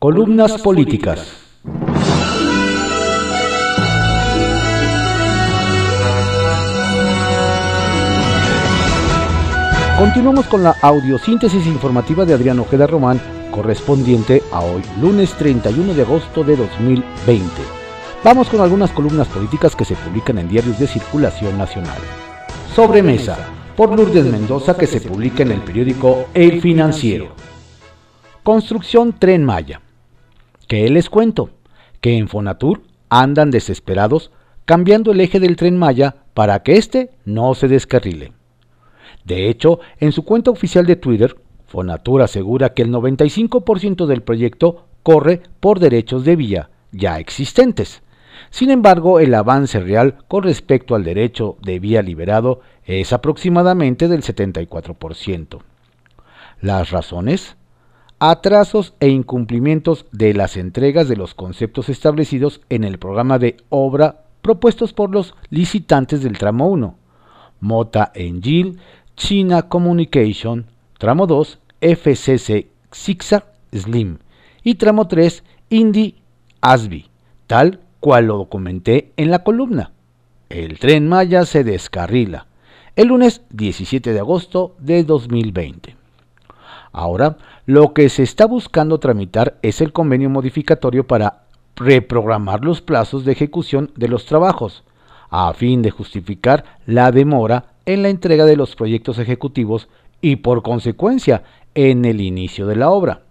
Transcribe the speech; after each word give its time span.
Columnas 0.00 0.56
políticas. 0.62 1.30
Continuamos 9.98 10.46
con 10.46 10.62
la 10.62 10.74
audiosíntesis 10.80 11.66
informativa 11.66 12.24
de 12.24 12.32
Adrián 12.32 12.58
Ojeda 12.60 12.86
Román, 12.86 13.20
correspondiente 13.50 14.42
a 14.50 14.62
hoy, 14.62 14.80
lunes 15.02 15.34
31 15.34 15.92
de 15.92 16.00
agosto 16.00 16.44
de 16.44 16.56
2020. 16.56 17.44
Vamos 18.24 18.48
con 18.48 18.62
algunas 18.62 18.92
columnas 18.92 19.28
políticas 19.28 19.76
que 19.76 19.84
se 19.84 19.96
publican 19.96 20.38
en 20.38 20.48
diarios 20.48 20.78
de 20.78 20.86
circulación 20.86 21.58
nacional. 21.58 21.98
Sobremesa, 22.74 23.36
por 23.76 23.94
Lourdes 23.94 24.24
Mendoza, 24.24 24.74
que 24.78 24.86
se 24.86 25.02
publica 25.02 25.42
en 25.42 25.50
el 25.52 25.60
periódico 25.60 26.24
El 26.32 26.62
Financiero. 26.62 27.34
Construcción 28.42 29.12
Tren 29.18 29.44
Maya. 29.44 29.82
¿Qué 30.70 30.88
les 30.88 31.10
cuento? 31.10 31.50
Que 32.00 32.16
en 32.16 32.28
Fonatur 32.28 32.82
andan 33.08 33.50
desesperados 33.50 34.30
cambiando 34.66 35.10
el 35.10 35.20
eje 35.20 35.40
del 35.40 35.56
tren 35.56 35.76
Maya 35.76 36.18
para 36.32 36.62
que 36.62 36.74
éste 36.74 37.10
no 37.24 37.56
se 37.56 37.66
descarrile. 37.66 38.34
De 39.24 39.50
hecho, 39.50 39.80
en 39.98 40.12
su 40.12 40.24
cuenta 40.24 40.52
oficial 40.52 40.86
de 40.86 40.94
Twitter, 40.94 41.34
Fonatur 41.66 42.22
asegura 42.22 42.72
que 42.72 42.82
el 42.82 42.92
95% 42.92 44.06
del 44.06 44.22
proyecto 44.22 44.86
corre 45.02 45.42
por 45.58 45.80
derechos 45.80 46.24
de 46.24 46.36
vía 46.36 46.70
ya 46.92 47.18
existentes. 47.18 48.04
Sin 48.50 48.70
embargo, 48.70 49.18
el 49.18 49.34
avance 49.34 49.80
real 49.80 50.18
con 50.28 50.44
respecto 50.44 50.94
al 50.94 51.02
derecho 51.02 51.56
de 51.62 51.80
vía 51.80 52.00
liberado 52.00 52.60
es 52.84 53.12
aproximadamente 53.12 54.06
del 54.06 54.22
74%. 54.22 55.62
Las 56.60 56.92
razones? 56.92 57.56
Atrasos 58.22 58.92
e 59.00 59.08
incumplimientos 59.08 60.04
de 60.12 60.34
las 60.34 60.58
entregas 60.58 61.08
de 61.08 61.16
los 61.16 61.32
conceptos 61.32 61.88
establecidos 61.88 62.60
en 62.68 62.84
el 62.84 62.98
programa 62.98 63.38
de 63.38 63.56
obra 63.70 64.24
propuestos 64.42 64.92
por 64.92 65.10
los 65.10 65.34
licitantes 65.48 66.22
del 66.22 66.36
tramo 66.36 66.68
1, 66.68 66.96
Mota 67.60 68.12
Engil, 68.14 68.78
China 69.16 69.70
Communication, 69.70 70.66
tramo 70.98 71.26
2, 71.26 71.60
FCC 71.80 72.66
Zigzag 72.92 73.46
Slim 73.72 74.18
y 74.62 74.74
tramo 74.74 75.08
3, 75.08 75.42
Indy 75.70 76.16
Asby, 76.60 77.06
tal 77.46 77.80
cual 78.00 78.26
lo 78.26 78.36
documenté 78.36 79.14
en 79.16 79.30
la 79.30 79.44
columna. 79.44 79.92
El 80.50 80.78
tren 80.78 81.08
Maya 81.08 81.46
se 81.46 81.64
descarrila 81.64 82.48
el 82.96 83.08
lunes 83.08 83.40
17 83.48 84.12
de 84.12 84.18
agosto 84.18 84.76
de 84.78 85.04
2020. 85.04 85.99
Ahora, 86.92 87.36
lo 87.66 87.92
que 87.92 88.08
se 88.08 88.22
está 88.22 88.46
buscando 88.46 88.98
tramitar 88.98 89.58
es 89.62 89.80
el 89.80 89.92
convenio 89.92 90.30
modificatorio 90.30 91.06
para 91.06 91.42
reprogramar 91.76 92.64
los 92.64 92.80
plazos 92.80 93.24
de 93.24 93.32
ejecución 93.32 93.90
de 93.96 94.08
los 94.08 94.26
trabajos, 94.26 94.84
a 95.30 95.52
fin 95.54 95.82
de 95.82 95.90
justificar 95.90 96.64
la 96.86 97.12
demora 97.12 97.66
en 97.86 98.02
la 98.02 98.08
entrega 98.08 98.44
de 98.44 98.56
los 98.56 98.74
proyectos 98.74 99.18
ejecutivos 99.18 99.88
y 100.20 100.36
por 100.36 100.62
consecuencia 100.62 101.42
en 101.74 102.04
el 102.04 102.20
inicio 102.20 102.66
de 102.66 102.76
la 102.76 102.90
obra. 102.90 103.22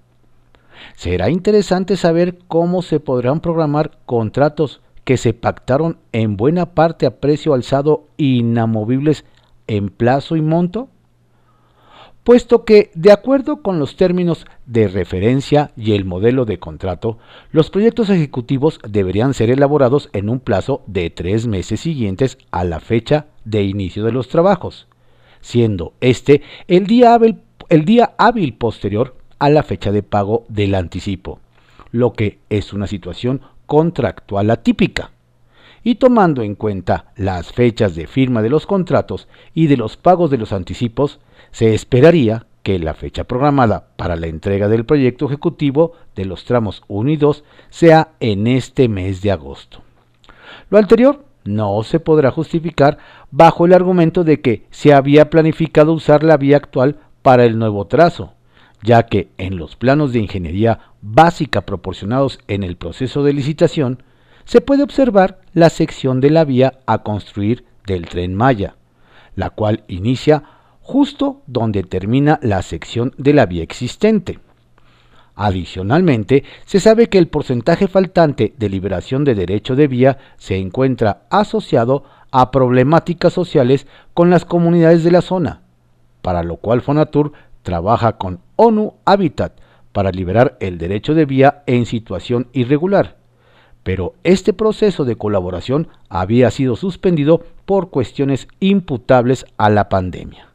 Será 0.95 1.29
interesante 1.29 1.97
saber 1.97 2.39
cómo 2.47 2.81
se 2.81 2.99
podrán 2.99 3.41
programar 3.41 3.97
contratos 4.05 4.81
que 5.03 5.17
se 5.17 5.33
pactaron 5.33 5.97
en 6.11 6.37
buena 6.37 6.67
parte 6.67 7.05
a 7.05 7.19
precio 7.19 7.53
alzado 7.53 8.05
inamovibles 8.17 9.25
en 9.67 9.89
plazo 9.89 10.35
y 10.35 10.41
monto, 10.41 10.87
puesto 12.29 12.63
que, 12.63 12.91
de 12.93 13.11
acuerdo 13.11 13.63
con 13.63 13.79
los 13.79 13.95
términos 13.95 14.45
de 14.67 14.87
referencia 14.87 15.71
y 15.75 15.93
el 15.93 16.05
modelo 16.05 16.45
de 16.45 16.59
contrato, 16.59 17.17
los 17.51 17.71
proyectos 17.71 18.11
ejecutivos 18.11 18.77
deberían 18.87 19.33
ser 19.33 19.49
elaborados 19.49 20.11
en 20.13 20.29
un 20.29 20.39
plazo 20.39 20.83
de 20.85 21.09
tres 21.09 21.47
meses 21.47 21.79
siguientes 21.79 22.37
a 22.51 22.65
la 22.65 22.81
fecha 22.81 23.25
de 23.45 23.63
inicio 23.63 24.03
de 24.03 24.11
los 24.11 24.27
trabajos, 24.27 24.85
siendo 25.41 25.93
este 26.01 26.43
el 26.67 26.85
día 26.85 27.15
hábil, 27.15 27.39
el 27.67 27.83
día 27.83 28.13
hábil 28.19 28.53
posterior 28.53 29.15
a 29.39 29.49
la 29.49 29.63
fecha 29.63 29.91
de 29.91 30.03
pago 30.03 30.45
del 30.49 30.75
anticipo, 30.75 31.39
lo 31.91 32.13
que 32.13 32.37
es 32.51 32.73
una 32.73 32.85
situación 32.85 33.41
contractual 33.65 34.51
atípica. 34.51 35.09
Y 35.83 35.95
tomando 35.95 36.41
en 36.41 36.55
cuenta 36.55 37.11
las 37.15 37.51
fechas 37.51 37.95
de 37.95 38.07
firma 38.07 38.41
de 38.41 38.49
los 38.49 38.65
contratos 38.65 39.27
y 39.53 39.67
de 39.67 39.77
los 39.77 39.97
pagos 39.97 40.29
de 40.29 40.37
los 40.37 40.51
anticipos, 40.51 41.19
se 41.51 41.73
esperaría 41.73 42.45
que 42.63 42.79
la 42.79 42.93
fecha 42.93 43.23
programada 43.23 43.87
para 43.95 44.15
la 44.15 44.27
entrega 44.27 44.67
del 44.67 44.85
proyecto 44.85 45.25
ejecutivo 45.25 45.93
de 46.15 46.25
los 46.25 46.43
tramos 46.45 46.83
1 46.87 47.11
y 47.11 47.17
2 47.17 47.43
sea 47.69 48.09
en 48.19 48.47
este 48.47 48.89
mes 48.89 49.21
de 49.21 49.31
agosto. 49.31 49.81
Lo 50.69 50.77
anterior 50.77 51.25
no 51.45 51.81
se 51.83 51.99
podrá 51.99 52.31
justificar 52.31 52.97
bajo 53.31 53.65
el 53.65 53.73
argumento 53.73 54.23
de 54.23 54.41
que 54.41 54.65
se 54.69 54.93
había 54.93 55.29
planificado 55.29 55.93
usar 55.93 56.23
la 56.23 56.37
vía 56.37 56.57
actual 56.57 56.97
para 57.21 57.45
el 57.45 57.57
nuevo 57.57 57.87
trazo, 57.87 58.33
ya 58.83 59.03
que 59.03 59.29
en 59.37 59.57
los 59.57 59.75
planos 59.75 60.13
de 60.13 60.19
ingeniería 60.19 60.79
básica 61.01 61.61
proporcionados 61.61 62.39
en 62.47 62.63
el 62.63 62.75
proceso 62.75 63.23
de 63.23 63.33
licitación 63.33 64.03
se 64.49 64.61
puede 64.61 64.81
observar 64.81 65.41
la 65.53 65.69
sección 65.69 66.21
de 66.21 66.31
la 66.31 66.43
vía 66.43 66.79
a 66.87 67.03
construir 67.03 67.65
del 67.85 68.07
tren 68.07 68.33
Maya, 68.33 68.77
la 69.35 69.51
cual 69.51 69.83
inicia 69.87 70.41
justo 70.81 71.43
donde 71.45 71.83
termina 71.83 72.39
la 72.41 72.63
sección 72.63 73.13
de 73.19 73.33
la 73.35 73.45
vía 73.45 73.61
existente. 73.61 74.39
Adicionalmente, 75.35 76.45
se 76.65 76.79
sabe 76.79 77.09
que 77.09 77.19
el 77.19 77.27
porcentaje 77.27 77.87
faltante 77.87 78.55
de 78.57 78.69
liberación 78.69 79.23
de 79.23 79.35
derecho 79.35 79.75
de 79.75 79.87
vía 79.87 80.17
se 80.37 80.57
encuentra 80.57 81.27
asociado 81.29 82.03
a 82.31 82.49
problemáticas 82.49 83.31
sociales 83.31 83.85
con 84.15 84.31
las 84.31 84.45
comunidades 84.45 85.03
de 85.03 85.11
la 85.11 85.21
zona, 85.21 85.61
para 86.23 86.41
lo 86.41 86.55
cual 86.55 86.81
Fonatur 86.81 87.33
trabaja 87.61 88.13
con 88.13 88.39
ONU 88.55 88.95
Habitat 89.05 89.53
para 89.91 90.09
liberar 90.09 90.57
el 90.59 90.79
derecho 90.79 91.13
de 91.13 91.25
vía 91.25 91.61
en 91.67 91.85
situación 91.85 92.47
irregular. 92.51 93.18
Pero 93.89 94.13
este 94.23 94.53
proceso 94.53 95.03
de 95.03 95.15
colaboración 95.15 95.87
había 96.09 96.51
sido 96.51 96.75
suspendido 96.75 97.43
por 97.65 97.89
cuestiones 97.89 98.47
imputables 98.59 99.47
a 99.57 99.71
la 99.71 99.89
pandemia, 99.89 100.49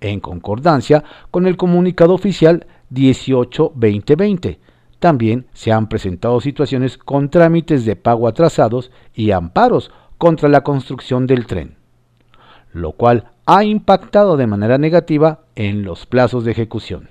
en 0.00 0.18
concordancia 0.18 1.04
con 1.30 1.46
el 1.46 1.58
comunicado 1.58 2.14
oficial 2.14 2.66
18-2020. 2.90 4.60
También 4.98 5.46
se 5.52 5.72
han 5.72 5.90
presentado 5.90 6.40
situaciones 6.40 6.96
con 6.96 7.28
trámites 7.28 7.84
de 7.84 7.96
pago 7.96 8.26
atrasados 8.26 8.90
y 9.12 9.32
amparos 9.32 9.90
contra 10.16 10.48
la 10.48 10.62
construcción 10.62 11.26
del 11.26 11.46
tren, 11.46 11.76
lo 12.72 12.92
cual 12.92 13.30
ha 13.44 13.62
impactado 13.62 14.38
de 14.38 14.46
manera 14.46 14.78
negativa 14.78 15.40
en 15.54 15.84
los 15.84 16.06
plazos 16.06 16.46
de 16.46 16.52
ejecución. 16.52 17.10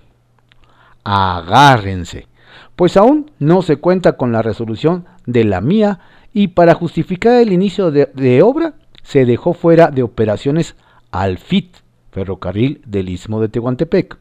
Agárrense, 1.03 2.28
pues 2.76 2.98
aún 2.98 3.32
no 3.40 3.62
se 3.62 3.78
cuenta 3.78 4.14
con 4.14 4.32
la 4.32 4.42
resolución 4.42 5.06
de 5.26 5.44
la 5.44 5.62
mía 5.62 6.00
y 6.34 6.50
para 6.50 6.74
justificar 6.74 7.42
el 7.42 7.52
inicio 7.52 7.92
de, 7.92 8.42
obra 8.42 8.76
se 9.04 9.26
dejó 9.26 9.54
fuera 9.54 9.90
de 9.90 10.04
operaciones 10.04 10.76
al 11.12 11.38
FIT, 11.38 11.78
ferrocarril 12.12 12.82
del 12.86 13.09
Istmo 13.09 13.42
de 13.42 13.50
Tehuantepec, 13.50 14.18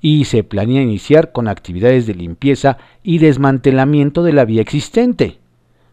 y 0.00 0.24
se 0.24 0.44
planea 0.44 0.82
iniciar 0.82 1.32
con 1.32 1.48
actividades 1.48 2.06
de 2.06 2.14
limpieza 2.14 2.78
y 3.02 3.18
desmantelamiento 3.18 4.22
de 4.22 4.32
la 4.32 4.44
vía 4.44 4.62
existente. 4.62 5.38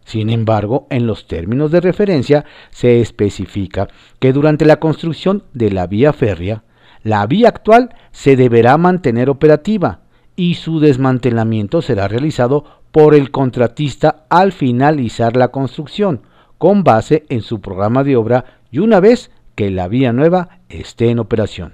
Sin 0.06 0.30
embargo, 0.30 0.86
en 0.92 1.08
los 1.08 1.28
términos 1.28 1.72
de 1.72 1.82
referencia 1.82 2.46
se 2.70 3.02
especifica 3.02 3.88
que 4.20 4.34
durante 4.34 4.66
la 4.66 4.80
construcción 4.80 5.44
de 5.54 5.72
la 5.72 5.88
vía 5.88 6.14
férrea, 6.14 6.64
la 7.04 7.26
vía 7.26 7.50
actual 7.50 7.96
se 8.12 8.36
deberá 8.36 8.78
mantener 8.78 9.30
operativa 9.30 10.05
y 10.36 10.56
su 10.56 10.80
desmantelamiento 10.80 11.82
será 11.82 12.08
realizado 12.08 12.66
por 12.92 13.16
el 13.16 13.32
contratista 13.32 14.26
al 14.30 14.52
finalizar 14.52 15.36
la 15.36 15.50
construcción, 15.50 16.22
con 16.58 16.84
base 16.84 17.26
en 17.30 17.42
su 17.42 17.62
programa 17.62 18.04
de 18.04 18.16
obra 18.16 18.46
y 18.72 18.80
una 18.80 19.00
vez 19.00 19.32
que 19.56 19.70
la 19.72 19.88
vía 19.88 20.14
nueva 20.14 20.60
esté 20.70 21.10
en 21.10 21.20
operación. 21.20 21.74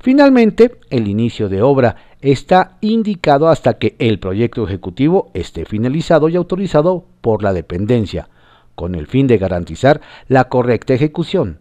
Finalmente, 0.00 0.76
el 0.90 1.08
inicio 1.08 1.48
de 1.48 1.62
obra 1.62 1.96
está 2.20 2.76
indicado 2.82 3.48
hasta 3.48 3.78
que 3.78 3.96
el 3.98 4.18
proyecto 4.18 4.64
ejecutivo 4.64 5.30
esté 5.32 5.64
finalizado 5.64 6.28
y 6.28 6.36
autorizado 6.36 7.06
por 7.20 7.42
la 7.42 7.54
dependencia, 7.54 8.28
con 8.74 8.94
el 8.94 9.06
fin 9.06 9.26
de 9.26 9.38
garantizar 9.38 10.00
la 10.28 10.44
correcta 10.50 10.94
ejecución. 10.94 11.60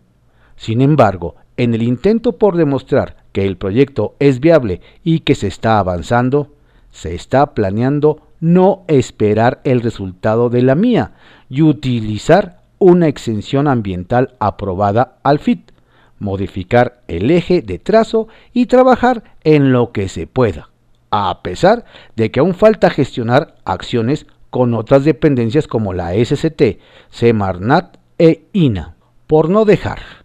Sin 0.55 0.81
embargo, 0.81 1.35
en 1.57 1.73
el 1.73 1.83
intento 1.83 2.37
por 2.37 2.57
demostrar 2.57 3.22
que 3.33 3.45
el 3.45 3.57
proyecto 3.57 4.15
es 4.19 4.39
viable 4.39 4.79
y 5.03 5.19
que 5.19 5.35
se 5.35 5.47
está 5.47 5.79
avanzando, 5.79 6.53
se 6.91 7.13
está 7.13 7.53
planeando 7.53 8.21
no 8.39 8.85
esperar 8.87 9.59
el 9.65 9.81
resultado 9.81 10.49
de 10.49 10.61
la 10.61 10.75
mía 10.75 11.11
y 11.49 11.61
utilizar 11.61 12.61
una 12.79 13.07
exención 13.07 13.67
ambiental 13.67 14.35
aprobada 14.39 15.17
al 15.23 15.39
FIT 15.39 15.73
modificar 16.23 17.01
el 17.07 17.29
eje 17.29 17.61
de 17.61 17.77
trazo 17.77 18.27
y 18.53 18.65
trabajar 18.65 19.23
en 19.43 19.71
lo 19.71 19.91
que 19.91 20.09
se 20.09 20.25
pueda, 20.25 20.69
a 21.11 21.43
pesar 21.43 21.85
de 22.15 22.31
que 22.31 22.39
aún 22.39 22.55
falta 22.55 22.89
gestionar 22.89 23.55
acciones 23.65 24.25
con 24.49 24.73
otras 24.73 25.03
dependencias 25.03 25.67
como 25.67 25.93
la 25.93 26.13
SCT, 26.13 26.79
Semarnat 27.09 27.97
e 28.17 28.45
INA, 28.53 28.95
por 29.27 29.49
no 29.49 29.65
dejar. 29.65 30.22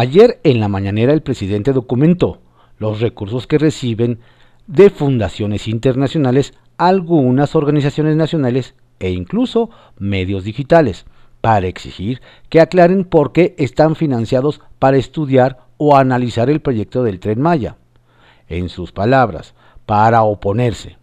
Ayer 0.00 0.38
en 0.44 0.60
la 0.60 0.68
mañanera 0.68 1.12
el 1.12 1.22
presidente 1.22 1.72
documentó 1.72 2.38
los 2.78 3.00
recursos 3.00 3.48
que 3.48 3.58
reciben 3.58 4.20
de 4.68 4.90
fundaciones 4.90 5.66
internacionales 5.66 6.54
algunas 6.76 7.56
organizaciones 7.56 8.14
nacionales 8.14 8.76
e 9.00 9.10
incluso 9.10 9.70
medios 9.98 10.44
digitales, 10.44 11.04
para 11.40 11.66
exigir 11.66 12.22
que 12.48 12.60
aclaren 12.60 13.02
por 13.02 13.32
qué 13.32 13.56
están 13.58 13.96
financiados 13.96 14.60
para 14.78 14.98
estudiar 14.98 15.66
o 15.78 15.96
analizar 15.96 16.48
el 16.48 16.60
proyecto 16.60 17.02
del 17.02 17.18
tren 17.18 17.40
Maya. 17.40 17.76
En 18.46 18.68
sus 18.68 18.92
palabras, 18.92 19.56
para 19.84 20.22
oponerse. 20.22 20.96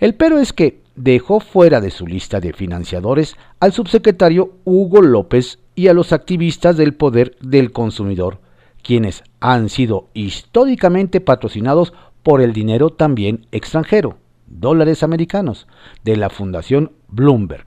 El 0.00 0.14
pero 0.14 0.38
es 0.38 0.54
que 0.54 0.80
dejó 0.96 1.40
fuera 1.40 1.82
de 1.82 1.90
su 1.90 2.06
lista 2.06 2.40
de 2.40 2.54
financiadores 2.54 3.36
al 3.60 3.74
subsecretario 3.74 4.54
Hugo 4.64 5.02
López 5.02 5.58
y 5.78 5.86
a 5.86 5.94
los 5.94 6.12
activistas 6.12 6.76
del 6.76 6.92
poder 6.92 7.36
del 7.40 7.70
consumidor, 7.70 8.40
quienes 8.82 9.22
han 9.38 9.68
sido 9.68 10.08
históricamente 10.12 11.20
patrocinados 11.20 11.92
por 12.24 12.40
el 12.40 12.52
dinero 12.52 12.90
también 12.90 13.46
extranjero, 13.52 14.16
dólares 14.48 15.04
americanos, 15.04 15.68
de 16.02 16.16
la 16.16 16.30
Fundación 16.30 16.90
Bloomberg. 17.06 17.64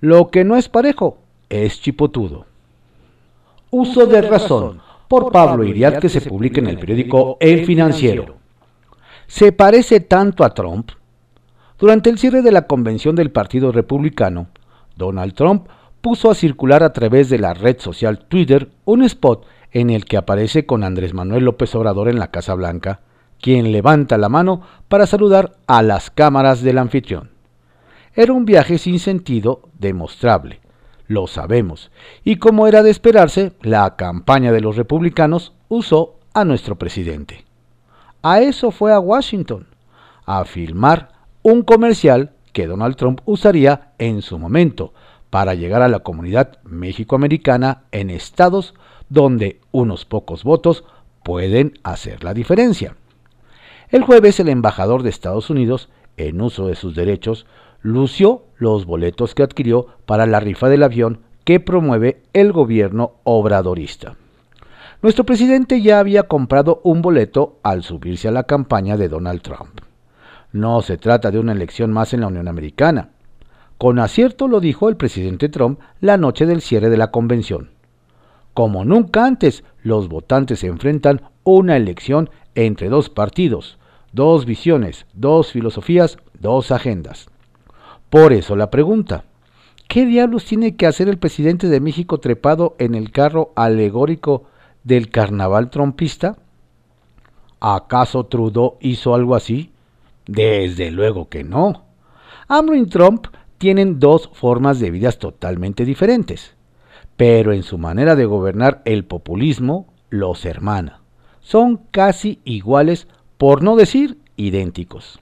Lo 0.00 0.28
que 0.28 0.44
no 0.44 0.56
es 0.56 0.68
parejo 0.68 1.16
es 1.48 1.80
chipotudo. 1.80 2.44
Uso 3.70 4.04
de 4.04 4.20
razón 4.20 4.82
por 5.08 5.32
Pablo 5.32 5.64
Iriart 5.64 6.00
que 6.00 6.10
se 6.10 6.20
publica 6.20 6.60
en 6.60 6.66
el 6.66 6.78
periódico 6.78 7.38
El 7.40 7.64
Financiero. 7.64 8.36
¿Se 9.28 9.50
parece 9.50 10.00
tanto 10.00 10.44
a 10.44 10.52
Trump? 10.52 10.90
Durante 11.78 12.10
el 12.10 12.18
cierre 12.18 12.42
de 12.42 12.52
la 12.52 12.66
convención 12.66 13.16
del 13.16 13.30
Partido 13.30 13.72
Republicano, 13.72 14.48
Donald 14.94 15.32
Trump 15.32 15.68
puso 16.04 16.30
a 16.30 16.34
circular 16.34 16.82
a 16.82 16.92
través 16.92 17.30
de 17.30 17.38
la 17.38 17.54
red 17.54 17.78
social 17.80 18.18
Twitter 18.18 18.68
un 18.84 19.02
spot 19.04 19.46
en 19.72 19.88
el 19.88 20.04
que 20.04 20.18
aparece 20.18 20.66
con 20.66 20.84
Andrés 20.84 21.14
Manuel 21.14 21.46
López 21.46 21.74
Obrador 21.74 22.10
en 22.10 22.18
la 22.18 22.30
Casa 22.30 22.52
Blanca, 22.52 23.00
quien 23.40 23.72
levanta 23.72 24.18
la 24.18 24.28
mano 24.28 24.60
para 24.88 25.06
saludar 25.06 25.52
a 25.66 25.80
las 25.82 26.10
cámaras 26.10 26.60
del 26.60 26.76
anfitrión. 26.76 27.30
Era 28.14 28.34
un 28.34 28.44
viaje 28.44 28.76
sin 28.76 28.98
sentido 28.98 29.62
demostrable, 29.78 30.60
lo 31.06 31.26
sabemos, 31.26 31.90
y 32.22 32.36
como 32.36 32.66
era 32.66 32.82
de 32.82 32.90
esperarse, 32.90 33.52
la 33.62 33.96
campaña 33.96 34.52
de 34.52 34.60
los 34.60 34.76
republicanos 34.76 35.54
usó 35.70 36.16
a 36.34 36.44
nuestro 36.44 36.76
presidente. 36.76 37.46
A 38.20 38.42
eso 38.42 38.72
fue 38.72 38.92
a 38.92 39.00
Washington, 39.00 39.68
a 40.26 40.44
filmar 40.44 41.12
un 41.40 41.62
comercial 41.62 42.32
que 42.52 42.66
Donald 42.66 42.96
Trump 42.96 43.22
usaría 43.24 43.92
en 43.96 44.20
su 44.20 44.38
momento 44.38 44.92
para 45.34 45.54
llegar 45.54 45.82
a 45.82 45.88
la 45.88 45.98
comunidad 45.98 46.58
mexicoamericana 46.62 47.86
en 47.90 48.08
estados 48.08 48.72
donde 49.08 49.58
unos 49.72 50.04
pocos 50.04 50.44
votos 50.44 50.84
pueden 51.24 51.74
hacer 51.82 52.22
la 52.22 52.34
diferencia. 52.34 52.94
El 53.88 54.04
jueves 54.04 54.38
el 54.38 54.48
embajador 54.48 55.02
de 55.02 55.10
Estados 55.10 55.50
Unidos, 55.50 55.88
en 56.16 56.40
uso 56.40 56.68
de 56.68 56.76
sus 56.76 56.94
derechos, 56.94 57.46
lució 57.82 58.44
los 58.58 58.86
boletos 58.86 59.34
que 59.34 59.42
adquirió 59.42 59.88
para 60.06 60.24
la 60.26 60.38
rifa 60.38 60.68
del 60.68 60.84
avión 60.84 61.22
que 61.42 61.58
promueve 61.58 62.22
el 62.32 62.52
gobierno 62.52 63.14
obradorista. 63.24 64.14
Nuestro 65.02 65.24
presidente 65.24 65.82
ya 65.82 65.98
había 65.98 66.28
comprado 66.28 66.80
un 66.84 67.02
boleto 67.02 67.58
al 67.64 67.82
subirse 67.82 68.28
a 68.28 68.30
la 68.30 68.44
campaña 68.44 68.96
de 68.96 69.08
Donald 69.08 69.42
Trump. 69.42 69.80
No 70.52 70.80
se 70.80 70.96
trata 70.96 71.32
de 71.32 71.40
una 71.40 71.50
elección 71.50 71.90
más 71.90 72.14
en 72.14 72.20
la 72.20 72.28
Unión 72.28 72.46
Americana. 72.46 73.08
Con 73.84 73.98
acierto 73.98 74.48
lo 74.48 74.60
dijo 74.60 74.88
el 74.88 74.96
presidente 74.96 75.50
Trump 75.50 75.78
la 76.00 76.16
noche 76.16 76.46
del 76.46 76.62
cierre 76.62 76.88
de 76.88 76.96
la 76.96 77.10
convención. 77.10 77.68
Como 78.54 78.82
nunca 78.86 79.26
antes, 79.26 79.62
los 79.82 80.08
votantes 80.08 80.64
enfrentan 80.64 81.20
una 81.42 81.76
elección 81.76 82.30
entre 82.54 82.88
dos 82.88 83.10
partidos, 83.10 83.76
dos 84.10 84.46
visiones, 84.46 85.04
dos 85.12 85.52
filosofías, 85.52 86.16
dos 86.40 86.72
agendas. 86.72 87.26
Por 88.08 88.32
eso 88.32 88.56
la 88.56 88.70
pregunta, 88.70 89.24
¿qué 89.86 90.06
diablos 90.06 90.46
tiene 90.46 90.76
que 90.76 90.86
hacer 90.86 91.10
el 91.10 91.18
presidente 91.18 91.68
de 91.68 91.80
México 91.80 92.20
trepado 92.20 92.76
en 92.78 92.94
el 92.94 93.12
carro 93.12 93.52
alegórico 93.54 94.44
del 94.82 95.10
carnaval 95.10 95.68
trompista? 95.68 96.38
¿Acaso 97.60 98.24
Trudeau 98.24 98.78
hizo 98.80 99.14
algo 99.14 99.34
así? 99.34 99.72
Desde 100.24 100.90
luego 100.90 101.28
que 101.28 101.44
no. 101.44 101.84
Y 102.48 102.86
Trump 102.86 103.26
tienen 103.58 104.00
dos 104.00 104.30
formas 104.32 104.80
de 104.80 104.90
vidas 104.90 105.18
totalmente 105.18 105.84
diferentes, 105.84 106.54
pero 107.16 107.52
en 107.52 107.62
su 107.62 107.78
manera 107.78 108.16
de 108.16 108.24
gobernar 108.24 108.82
el 108.84 109.04
populismo 109.04 109.86
los 110.10 110.44
hermana. 110.44 111.00
Son 111.40 111.80
casi 111.90 112.40
iguales, 112.44 113.08
por 113.36 113.62
no 113.62 113.76
decir 113.76 114.18
idénticos 114.36 115.20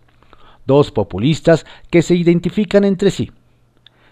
dos 0.67 0.90
populistas 0.90 1.67
que 1.90 2.02
se 2.02 2.14
identifican 2.14 2.84
entre 2.84 3.11
sí. 3.11 3.31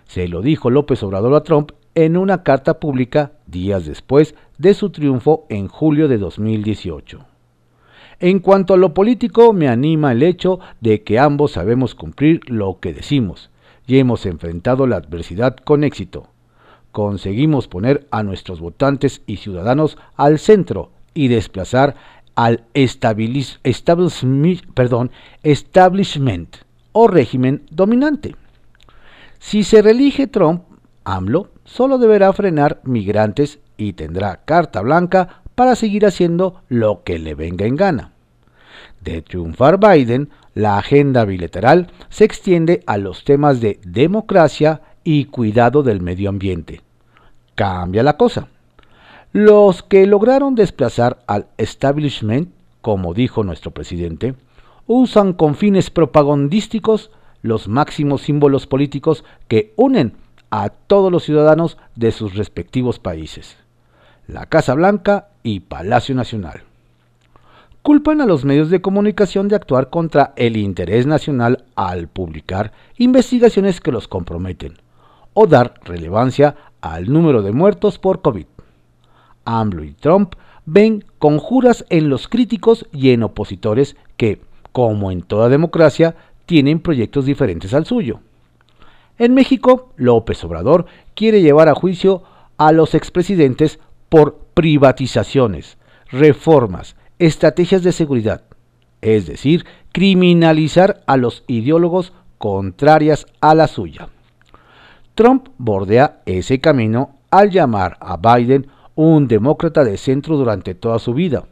Se 0.06 0.28
lo 0.28 0.43
dijo 0.43 0.70
López 0.70 1.02
Obrador 1.02 1.34
a 1.34 1.43
Trump 1.43 1.70
en 1.94 2.17
una 2.17 2.43
carta 2.43 2.81
pública 2.81 3.32
días 3.46 3.87
después 3.87 4.34
de 4.58 4.75
su 4.75 4.90
triunfo 4.90 5.46
en 5.49 5.69
julio 5.69 6.08
de 6.08 6.19
2018. 6.19 7.25
En 8.20 8.40
cuanto 8.40 8.75
a 8.75 8.76
lo 8.76 8.93
político, 8.93 9.52
me 9.52 9.69
anima 9.69 10.12
el 10.12 10.22
hecho 10.22 10.61
de 10.81 11.02
que 11.02 11.19
ambos 11.19 11.52
sabemos 11.52 11.94
cumplir 11.94 12.40
lo 12.50 12.78
que 12.81 12.93
decimos 12.93 13.50
y 13.91 13.99
hemos 13.99 14.25
enfrentado 14.25 14.87
la 14.87 14.97
adversidad 14.97 15.57
con 15.57 15.83
éxito. 15.83 16.29
Conseguimos 16.93 17.67
poner 17.67 18.07
a 18.13 18.23
nuestros 18.23 18.61
votantes 18.61 19.23
y 19.27 19.39
ciudadanos 19.39 19.99
al 20.15 20.39
centro 20.39 20.93
y 21.13 21.27
desplazar 21.27 21.97
al 22.37 22.63
perdón, 24.75 25.11
establishment 25.43 26.57
o 26.93 27.09
régimen 27.09 27.63
dominante. 27.73 28.37
Si 29.41 29.65
se 29.65 29.83
reelige 29.83 30.29
Trump, 30.29 30.63
AMLO 31.03 31.49
solo 31.65 31.99
deberá 31.99 32.33
frenar 32.33 32.81
migrantes 32.85 33.59
y 33.77 33.95
tendrá 33.95 34.45
carta 34.45 34.83
blanca 34.83 35.43
para 35.57 35.75
seguir 35.75 36.07
haciendo 36.07 36.63
lo 36.69 37.03
que 37.03 37.19
le 37.19 37.35
venga 37.35 37.67
en 37.67 37.75
gana. 37.75 38.13
De 39.01 39.21
triunfar 39.21 39.81
Biden, 39.81 40.31
la 40.55 40.79
agenda 40.79 41.25
bilateral 41.25 41.93
se 42.08 42.25
extiende 42.25 42.82
a 42.87 42.99
los 42.99 43.25
temas 43.25 43.61
de 43.61 43.81
democracia 43.84 44.82
y 45.05 45.27
cuidado 45.27 45.82
del 45.82 46.01
medio 46.01 46.29
ambiente. 46.29 46.82
Cambia 47.55 48.03
la 48.03 48.17
cosa. 48.17 48.48
Los 49.32 49.82
que 49.82 50.06
lograron 50.06 50.55
desplazar 50.55 51.22
al 51.27 51.46
establishment, 51.56 52.51
como 52.81 53.15
dijo 53.15 53.44
nuestro 53.44 53.70
presidente, 53.70 54.34
usan 54.86 55.34
con 55.34 55.55
fines 55.55 55.91
propagandísticos 55.91 57.10
los 57.43 57.69
máximos 57.69 58.22
símbolos 58.22 58.67
políticos 58.67 59.25
que 59.46 59.72
unen 59.77 60.15
a 60.51 60.69
todos 60.70 61.13
los 61.13 61.22
ciudadanos 61.22 61.79
de 61.94 62.10
sus 62.10 62.34
respectivos 62.34 62.98
países, 62.98 63.56
la 64.27 64.46
Casa 64.46 64.75
Blanca 64.75 65.29
y 65.43 65.60
Palacio 65.60 66.15
Nacional. 66.15 66.63
Culpan 67.82 68.20
a 68.20 68.27
los 68.27 68.44
medios 68.44 68.69
de 68.69 68.82
comunicación 68.82 69.49
de 69.49 69.56
actuar 69.56 69.89
contra 69.89 70.34
el 70.37 70.58
interés 70.58 71.06
nacional 71.06 71.65
al 71.77 72.08
publicar 72.08 72.72
investigaciones 72.99 73.81
que 73.81 73.91
los 73.91 74.06
comprometen 74.06 74.75
o 75.32 75.46
dar 75.46 75.81
relevancia 75.84 76.56
al 76.82 77.10
número 77.10 77.41
de 77.41 77.53
muertos 77.53 77.99
por 77.99 78.20
COVID. 78.20 78.44
AMLO 79.46 79.84
y 79.84 79.93
Trump 79.93 80.34
ven 80.67 81.06
conjuras 81.19 81.87
en 81.89 82.10
los 82.10 82.29
críticos 82.29 82.87
y 82.93 83.10
en 83.10 83.22
opositores 83.22 83.96
que, 84.19 84.43
como 84.72 85.10
en 85.10 85.22
toda 85.22 85.49
democracia, 85.49 86.17
tienen 86.44 86.81
proyectos 86.81 87.25
diferentes 87.25 87.72
al 87.72 87.87
suyo. 87.87 88.20
En 89.19 89.32
México, 89.32 89.91
López 89.96 90.44
Obrador 90.44 90.84
quiere 91.15 91.41
llevar 91.41 91.69
a 91.70 91.75
juicio 91.75 92.25
a 92.58 92.72
los 92.72 92.94
expresidentes 92.94 93.79
por 94.10 94.39
privatizaciones, 94.53 95.79
reformas, 96.10 96.94
estrategias 97.20 97.82
de 97.82 97.93
seguridad, 97.93 98.43
es 99.03 99.27
decir, 99.27 99.67
criminalizar 99.93 101.03
a 101.06 101.19
los 101.19 101.44
ideólogos 101.46 102.12
contrarias 102.39 103.27
a 103.41 103.55
la 103.55 103.69
suya. 103.69 104.08
Trump 105.15 105.48
bordea 105.58 106.22
ese 106.24 106.60
camino 106.60 107.19
al 107.31 107.50
llamar 107.50 107.98
a 108.00 108.17
Biden 108.17 108.69
un 108.94 109.29
demócrata 109.29 109.84
de 109.84 109.98
centro 109.98 110.39
durante 110.39 110.74
toda 110.74 110.98
su 110.98 111.12
vida, 111.12 111.44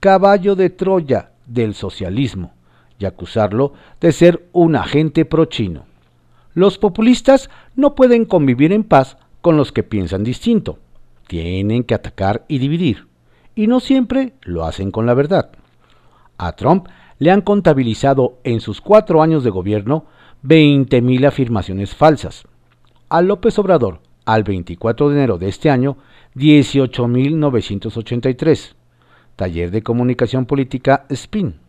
caballo 0.00 0.56
de 0.56 0.70
Troya 0.70 1.32
del 1.46 1.74
socialismo, 1.74 2.54
y 2.98 3.04
acusarlo 3.04 3.74
de 4.00 4.12
ser 4.12 4.48
un 4.52 4.76
agente 4.76 5.26
pro-chino. 5.26 5.84
Los 6.54 6.78
populistas 6.78 7.50
no 7.76 7.94
pueden 7.94 8.24
convivir 8.24 8.72
en 8.72 8.84
paz 8.84 9.18
con 9.42 9.58
los 9.58 9.72
que 9.72 9.82
piensan 9.82 10.24
distinto. 10.24 10.78
Tienen 11.26 11.84
que 11.84 11.94
atacar 11.94 12.44
y 12.48 12.58
dividir, 12.58 13.06
y 13.54 13.66
no 13.66 13.80
siempre 13.80 14.32
lo 14.42 14.64
hacen 14.64 14.90
con 14.90 15.04
la 15.06 15.14
verdad. 15.14 15.50
A 16.38 16.52
Trump 16.52 16.88
le 17.18 17.30
han 17.30 17.42
contabilizado 17.42 18.38
en 18.44 18.60
sus 18.60 18.80
cuatro 18.80 19.22
años 19.22 19.44
de 19.44 19.50
gobierno 19.50 20.06
20.000 20.44 21.26
afirmaciones 21.26 21.94
falsas. 21.94 22.44
A 23.08 23.22
López 23.22 23.58
Obrador, 23.58 24.00
al 24.24 24.42
24 24.42 25.08
de 25.08 25.16
enero 25.16 25.38
de 25.38 25.48
este 25.48 25.70
año, 25.70 25.96
18.983. 26.34 28.74
Taller 29.36 29.70
de 29.70 29.82
Comunicación 29.82 30.46
Política 30.46 31.04
SPIN. 31.12 31.60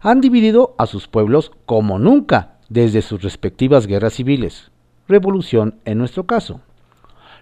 Han 0.00 0.20
dividido 0.20 0.76
a 0.78 0.86
sus 0.86 1.08
pueblos 1.08 1.50
como 1.66 1.98
nunca 1.98 2.58
desde 2.68 3.02
sus 3.02 3.22
respectivas 3.22 3.86
guerras 3.86 4.14
civiles. 4.14 4.70
Revolución 5.08 5.80
en 5.84 5.98
nuestro 5.98 6.24
caso. 6.24 6.60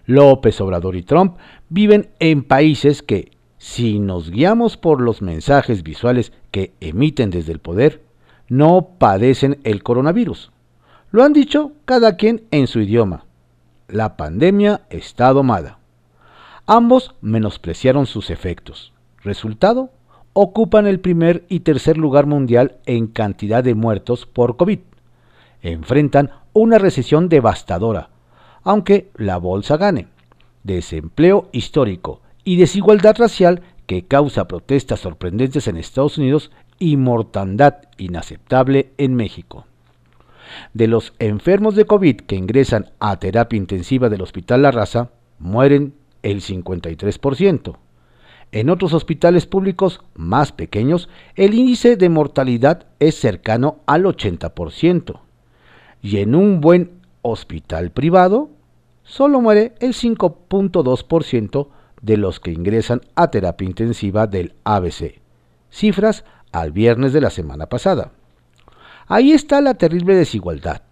López 0.06 0.60
Obrador 0.60 0.96
y 0.96 1.02
Trump 1.02 1.36
viven 1.68 2.10
en 2.18 2.42
países 2.42 3.02
que, 3.02 3.31
si 3.62 4.00
nos 4.00 4.32
guiamos 4.32 4.76
por 4.76 5.00
los 5.00 5.22
mensajes 5.22 5.84
visuales 5.84 6.32
que 6.50 6.72
emiten 6.80 7.30
desde 7.30 7.52
el 7.52 7.60
poder, 7.60 8.02
no 8.48 8.88
padecen 8.98 9.60
el 9.62 9.84
coronavirus. 9.84 10.50
Lo 11.12 11.22
han 11.22 11.32
dicho 11.32 11.70
cada 11.84 12.16
quien 12.16 12.42
en 12.50 12.66
su 12.66 12.80
idioma. 12.80 13.24
La 13.86 14.16
pandemia 14.16 14.80
está 14.90 15.32
domada. 15.32 15.78
Ambos 16.66 17.14
menospreciaron 17.20 18.06
sus 18.06 18.30
efectos. 18.30 18.92
Resultado, 19.22 19.90
ocupan 20.32 20.88
el 20.88 20.98
primer 20.98 21.44
y 21.48 21.60
tercer 21.60 21.96
lugar 21.96 22.26
mundial 22.26 22.78
en 22.84 23.06
cantidad 23.06 23.62
de 23.62 23.76
muertos 23.76 24.26
por 24.26 24.56
COVID. 24.56 24.80
Enfrentan 25.62 26.32
una 26.52 26.78
recesión 26.78 27.28
devastadora, 27.28 28.10
aunque 28.64 29.12
la 29.14 29.36
bolsa 29.36 29.76
gane. 29.76 30.08
Desempleo 30.64 31.48
histórico 31.52 32.22
y 32.44 32.56
desigualdad 32.56 33.16
racial 33.18 33.62
que 33.86 34.04
causa 34.04 34.48
protestas 34.48 35.00
sorprendentes 35.00 35.68
en 35.68 35.76
Estados 35.76 36.18
Unidos 36.18 36.50
y 36.78 36.96
mortandad 36.96 37.76
inaceptable 37.98 38.92
en 38.98 39.14
México. 39.14 39.66
De 40.74 40.86
los 40.86 41.14
enfermos 41.18 41.76
de 41.76 41.84
COVID 41.84 42.22
que 42.22 42.36
ingresan 42.36 42.90
a 43.00 43.18
terapia 43.18 43.56
intensiva 43.56 44.08
del 44.08 44.22
Hospital 44.22 44.62
La 44.62 44.70
Raza, 44.70 45.10
mueren 45.38 45.94
el 46.22 46.40
53%. 46.40 47.76
En 48.52 48.68
otros 48.68 48.92
hospitales 48.92 49.46
públicos 49.46 50.02
más 50.14 50.52
pequeños, 50.52 51.08
el 51.36 51.54
índice 51.54 51.96
de 51.96 52.08
mortalidad 52.10 52.86
es 52.98 53.14
cercano 53.14 53.78
al 53.86 54.04
80%. 54.04 55.20
Y 56.02 56.18
en 56.18 56.34
un 56.34 56.60
buen 56.60 56.90
hospital 57.22 57.90
privado, 57.92 58.50
solo 59.04 59.40
muere 59.40 59.72
el 59.80 59.94
5.2% 59.94 61.68
de 62.02 62.16
los 62.16 62.40
que 62.40 62.52
ingresan 62.52 63.00
a 63.14 63.30
terapia 63.30 63.66
intensiva 63.66 64.26
del 64.26 64.54
ABC. 64.64 65.20
Cifras 65.70 66.24
al 66.52 66.72
viernes 66.72 67.12
de 67.12 67.22
la 67.22 67.30
semana 67.30 67.66
pasada. 67.66 68.12
Ahí 69.06 69.32
está 69.32 69.60
la 69.60 69.74
terrible 69.74 70.14
desigualdad, 70.14 70.82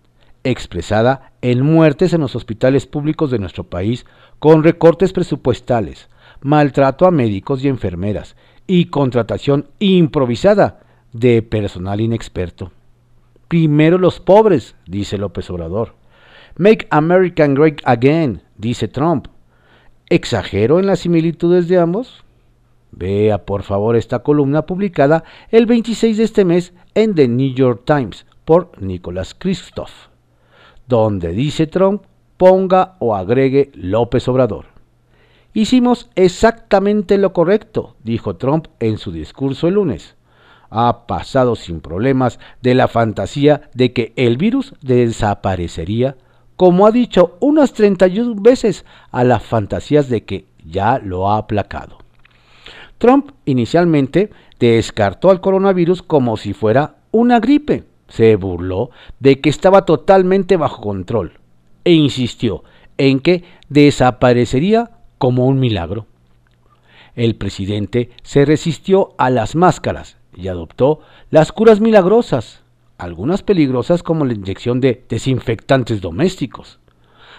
expresada 0.42 1.32
en 1.42 1.62
muertes 1.62 2.12
en 2.12 2.22
los 2.22 2.34
hospitales 2.34 2.86
públicos 2.86 3.30
de 3.30 3.38
nuestro 3.38 3.64
país 3.64 4.06
con 4.38 4.64
recortes 4.64 5.12
presupuestales, 5.12 6.08
maltrato 6.40 7.06
a 7.06 7.10
médicos 7.10 7.62
y 7.62 7.68
enfermeras 7.68 8.36
y 8.66 8.86
contratación 8.86 9.68
improvisada 9.78 10.80
de 11.12 11.42
personal 11.42 12.00
inexperto. 12.00 12.72
Primero 13.48 13.98
los 13.98 14.20
pobres, 14.20 14.76
dice 14.86 15.18
López 15.18 15.50
Obrador. 15.50 15.94
Make 16.56 16.86
America 16.90 17.46
Great 17.48 17.80
Again, 17.84 18.42
dice 18.56 18.86
Trump. 18.86 19.26
¿Exagero 20.12 20.80
en 20.80 20.86
las 20.86 20.98
similitudes 20.98 21.68
de 21.68 21.78
ambos? 21.78 22.24
Vea 22.90 23.44
por 23.44 23.62
favor 23.62 23.94
esta 23.94 24.18
columna 24.24 24.66
publicada 24.66 25.22
el 25.52 25.66
26 25.66 26.16
de 26.16 26.24
este 26.24 26.44
mes 26.44 26.72
en 26.94 27.14
The 27.14 27.28
New 27.28 27.54
York 27.54 27.82
Times 27.84 28.26
por 28.44 28.72
Nicholas 28.82 29.36
Christoph, 29.38 30.08
donde 30.88 31.30
dice 31.30 31.68
Trump 31.68 32.02
ponga 32.36 32.96
o 32.98 33.14
agregue 33.14 33.70
López 33.74 34.26
Obrador. 34.26 34.66
Hicimos 35.54 36.10
exactamente 36.16 37.16
lo 37.16 37.32
correcto, 37.32 37.94
dijo 38.02 38.34
Trump 38.34 38.66
en 38.80 38.98
su 38.98 39.12
discurso 39.12 39.68
el 39.68 39.74
lunes. 39.74 40.16
Ha 40.70 41.06
pasado 41.06 41.54
sin 41.54 41.80
problemas 41.80 42.40
de 42.62 42.74
la 42.74 42.88
fantasía 42.88 43.70
de 43.74 43.92
que 43.92 44.12
el 44.16 44.38
virus 44.38 44.74
desaparecería, 44.82 46.16
como 46.60 46.86
ha 46.86 46.90
dicho 46.90 47.38
unas 47.40 47.72
31 47.72 48.34
veces, 48.42 48.84
a 49.12 49.24
las 49.24 49.42
fantasías 49.42 50.10
de 50.10 50.24
que 50.24 50.44
ya 50.62 50.98
lo 50.98 51.30
ha 51.30 51.38
aplacado. 51.38 51.96
Trump 52.98 53.30
inicialmente 53.46 54.28
descartó 54.58 55.30
al 55.30 55.40
coronavirus 55.40 56.02
como 56.02 56.36
si 56.36 56.52
fuera 56.52 56.96
una 57.12 57.40
gripe. 57.40 57.84
Se 58.08 58.36
burló 58.36 58.90
de 59.20 59.40
que 59.40 59.48
estaba 59.48 59.86
totalmente 59.86 60.58
bajo 60.58 60.82
control 60.82 61.32
e 61.84 61.94
insistió 61.94 62.62
en 62.98 63.20
que 63.20 63.42
desaparecería 63.70 64.90
como 65.16 65.46
un 65.46 65.60
milagro. 65.60 66.04
El 67.14 67.36
presidente 67.36 68.10
se 68.22 68.44
resistió 68.44 69.14
a 69.16 69.30
las 69.30 69.56
máscaras 69.56 70.18
y 70.36 70.48
adoptó 70.48 71.00
las 71.30 71.52
curas 71.52 71.80
milagrosas, 71.80 72.59
algunas 73.00 73.42
peligrosas 73.42 74.02
como 74.02 74.24
la 74.24 74.34
inyección 74.34 74.80
de 74.80 75.04
desinfectantes 75.08 76.00
domésticos. 76.00 76.80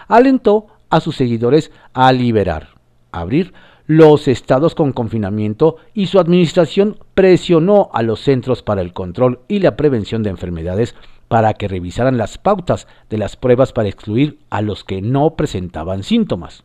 Alentó 0.08 0.66
a 0.90 1.00
sus 1.00 1.16
seguidores 1.16 1.72
a 1.94 2.12
liberar, 2.12 2.68
abrir 3.12 3.54
los 3.86 4.28
estados 4.28 4.74
con 4.74 4.92
confinamiento 4.92 5.76
y 5.94 6.06
su 6.06 6.18
administración 6.18 6.98
presionó 7.14 7.90
a 7.92 8.02
los 8.02 8.20
Centros 8.20 8.62
para 8.62 8.80
el 8.80 8.92
Control 8.92 9.40
y 9.48 9.60
la 9.60 9.76
Prevención 9.76 10.22
de 10.22 10.30
Enfermedades 10.30 10.94
para 11.28 11.54
que 11.54 11.68
revisaran 11.68 12.18
las 12.18 12.38
pautas 12.38 12.86
de 13.10 13.18
las 13.18 13.36
pruebas 13.36 13.72
para 13.72 13.88
excluir 13.88 14.38
a 14.50 14.62
los 14.62 14.84
que 14.84 15.02
no 15.02 15.34
presentaban 15.34 16.02
síntomas 16.02 16.64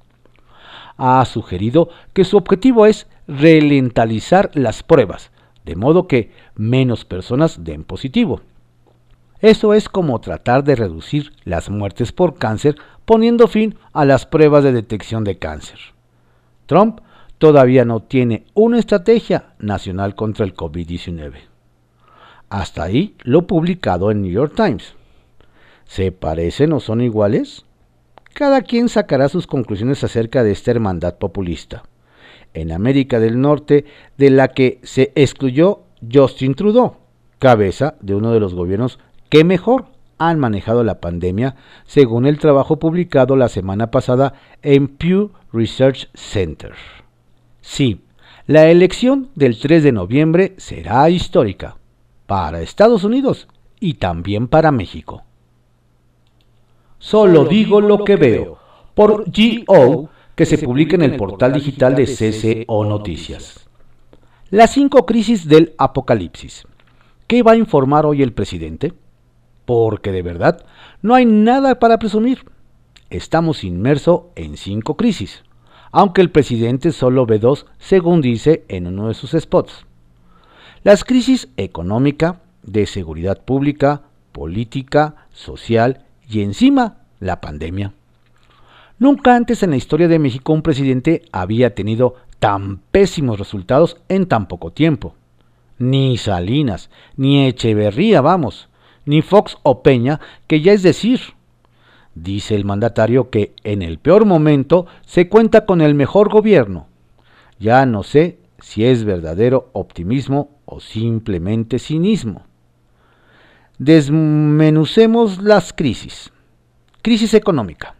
ha 0.98 1.24
sugerido 1.26 1.90
que 2.14 2.26
su 2.26 2.38
objetivo 2.38 2.86
es 2.86 3.08
relentalizar 3.28 4.50
las 4.54 4.84
pruebas, 4.84 5.32
de 5.66 5.76
modo 5.76 6.08
que 6.08 6.32
menos 6.56 7.06
personas 7.06 7.64
den 7.64 7.84
positivo. 7.84 8.42
Eso 9.40 9.74
es 9.74 9.88
como 9.88 10.20
tratar 10.20 10.64
de 10.64 10.76
reducir 10.76 11.32
las 11.44 11.70
muertes 11.70 12.12
por 12.12 12.38
cáncer 12.38 12.76
poniendo 13.06 13.48
fin 13.48 13.76
a 13.94 14.04
las 14.04 14.26
pruebas 14.26 14.64
de 14.64 14.72
detección 14.72 15.24
de 15.24 15.38
cáncer. 15.38 15.80
Trump 16.66 17.00
todavía 17.38 17.86
no 17.86 18.02
tiene 18.02 18.46
una 18.54 18.80
estrategia 18.80 19.54
nacional 19.60 20.16
contra 20.16 20.44
el 20.44 20.56
COVID-19. 20.56 21.34
Hasta 22.50 22.84
ahí 22.84 23.16
lo 23.24 23.46
publicado 23.46 24.10
en 24.10 24.22
New 24.22 24.32
York 24.32 24.54
Times. 24.56 24.96
¿Se 25.86 26.12
parecen 26.12 26.74
o 26.74 26.80
son 26.80 27.02
iguales? 27.02 27.66
Cada 28.34 28.62
quien 28.62 28.90
sacará 28.90 29.30
sus 29.30 29.48
conclusiones 29.48 30.04
acerca 30.04 30.44
de 30.44 30.52
esta 30.52 30.72
hermandad 30.72 31.18
populista. 31.18 31.84
En 32.54 32.72
América 32.72 33.20
del 33.20 33.40
Norte, 33.40 33.86
de 34.18 34.30
la 34.30 34.50
que 34.50 34.80
se 34.84 35.12
excluyó 35.16 35.84
Justin 36.12 36.56
Trudeau, 36.56 36.98
cabeza 37.40 37.96
de 38.02 38.16
uno 38.16 38.32
de 38.32 38.40
los 38.40 38.54
gobiernos 38.54 39.00
que 39.30 39.44
mejor 39.44 39.86
han 40.18 40.40
manejado 40.40 40.84
la 40.84 41.00
pandemia, 41.00 41.56
según 41.86 42.26
el 42.26 42.40
trabajo 42.40 42.78
publicado 42.78 43.36
la 43.36 43.50
semana 43.50 43.92
pasada 43.92 44.34
en 44.62 44.88
Pew 44.88 45.32
Research 45.54 46.10
Center. 46.14 46.74
Sí, 47.62 48.02
la 48.48 48.70
elección 48.70 49.30
del 49.36 49.60
3 49.60 49.84
de 49.84 49.92
noviembre 49.92 50.54
será 50.58 51.10
histórica 51.10 51.78
para 52.26 52.62
Estados 52.62 53.04
Unidos 53.04 53.48
y 53.80 53.96
también 53.96 54.48
para 54.48 54.72
México. 54.72 55.24
Solo 57.00 57.46
digo 57.46 57.80
lo 57.80 58.04
que 58.04 58.16
veo, 58.16 58.58
por 58.96 59.26
GO, 59.26 60.10
que 60.36 60.46
se 60.46 60.58
publica 60.58 60.96
en 60.96 61.04
el 61.04 61.16
portal 61.16 61.54
digital 61.54 61.96
de 61.96 62.06
CCO 62.06 62.86
Noticias. 62.86 63.68
Las 64.50 64.72
cinco 64.72 65.06
crisis 65.06 65.48
del 65.48 65.74
apocalipsis. 65.78 66.66
¿Qué 67.28 67.44
va 67.44 67.52
a 67.52 67.58
informar 67.58 68.06
hoy 68.06 68.24
el 68.24 68.34
presidente? 68.34 68.94
Porque 69.68 70.14
de 70.14 70.22
verdad 70.22 70.66
no 71.02 71.14
hay 71.14 71.26
nada 71.26 71.78
para 71.78 72.00
presumir. 72.00 72.46
Estamos 73.10 73.66
inmersos 73.66 74.22
en 74.38 74.56
cinco 74.56 74.96
crisis, 74.96 75.44
aunque 75.92 76.22
el 76.22 76.32
presidente 76.32 76.94
solo 76.94 77.26
ve 77.26 77.38
dos, 77.38 77.66
según 77.78 78.22
dice 78.22 78.64
en 78.70 78.88
uno 78.88 79.10
de 79.10 79.14
sus 79.14 79.32
spots. 79.32 79.86
Las 80.84 81.04
crisis 81.04 81.50
económica, 81.58 82.40
de 82.64 82.86
seguridad 82.86 83.44
pública, 83.44 84.04
política, 84.32 85.28
social 85.34 86.06
y 86.30 86.44
encima 86.44 87.00
la 87.20 87.42
pandemia. 87.42 87.92
Nunca 89.00 89.36
antes 89.36 89.64
en 89.64 89.72
la 89.72 89.76
historia 89.76 90.08
de 90.08 90.18
México 90.18 90.54
un 90.54 90.62
presidente 90.62 91.24
había 91.34 91.76
tenido 91.76 92.16
tan 92.40 92.78
pésimos 92.92 93.38
resultados 93.38 93.98
en 94.08 94.28
tan 94.28 94.48
poco 94.48 94.72
tiempo. 94.72 95.14
Ni 95.78 96.18
Salinas, 96.18 96.90
ni 97.18 97.48
Echeverría, 97.48 98.22
vamos, 98.22 98.70
ni 99.08 99.24
Fox 99.24 99.58
o 99.64 99.82
Peña, 99.82 100.20
que 100.46 100.62
ya 100.62 100.74
es 100.74 100.84
decir. 100.84 101.20
Dice 102.14 102.56
el 102.56 102.66
mandatario 102.66 103.30
que 103.30 103.54
en 103.64 103.82
el 103.82 104.00
peor 104.00 104.26
momento 104.26 104.86
se 105.06 105.30
cuenta 105.30 105.66
con 105.66 105.82
el 105.82 105.96
mejor 105.96 106.30
gobierno. 106.30 106.88
Ya 107.60 107.86
no 107.86 108.04
sé 108.04 108.38
si 108.60 108.86
es 108.86 109.04
verdadero 109.04 109.70
optimismo 109.74 110.50
o 110.66 110.80
simplemente 110.80 111.80
cinismo. 111.80 112.44
Desmenucemos 113.78 115.42
las 115.42 115.74
crisis. 115.74 116.32
Crisis 117.02 117.34
económica. 117.34 117.96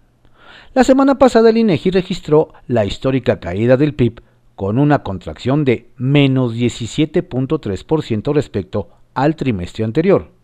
La 0.74 0.84
semana 0.84 1.18
pasada 1.18 1.50
el 1.50 1.58
INEGI 1.58 1.92
registró 1.92 2.54
la 2.68 2.86
histórica 2.86 3.40
caída 3.40 3.78
del 3.78 3.94
PIB 3.94 4.22
con 4.56 4.80
una 4.80 5.04
contracción 5.04 5.64
de 5.64 5.92
menos 5.98 6.56
17.3% 6.56 8.34
respecto 8.34 8.90
al 9.14 9.36
trimestre 9.36 9.84
anterior. 9.84 10.37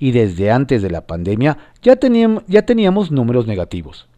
Y 0.00 0.10
desde 0.12 0.50
antes 0.50 0.82
de 0.82 0.90
la 0.90 1.06
pandemia 1.06 1.58
ya 1.82 1.94
teníamos, 1.96 3.12
números 3.12 3.46
negativos. 3.46 4.08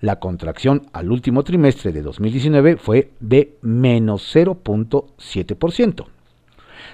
La 0.00 0.20
contracción 0.20 0.86
al 0.92 1.10
último 1.10 1.42
trimestre 1.42 1.92
de 1.92 2.02
2019 2.02 2.76
fue 2.76 3.10
de 3.20 3.56
menos 3.62 4.34
0.7%. 4.34 6.04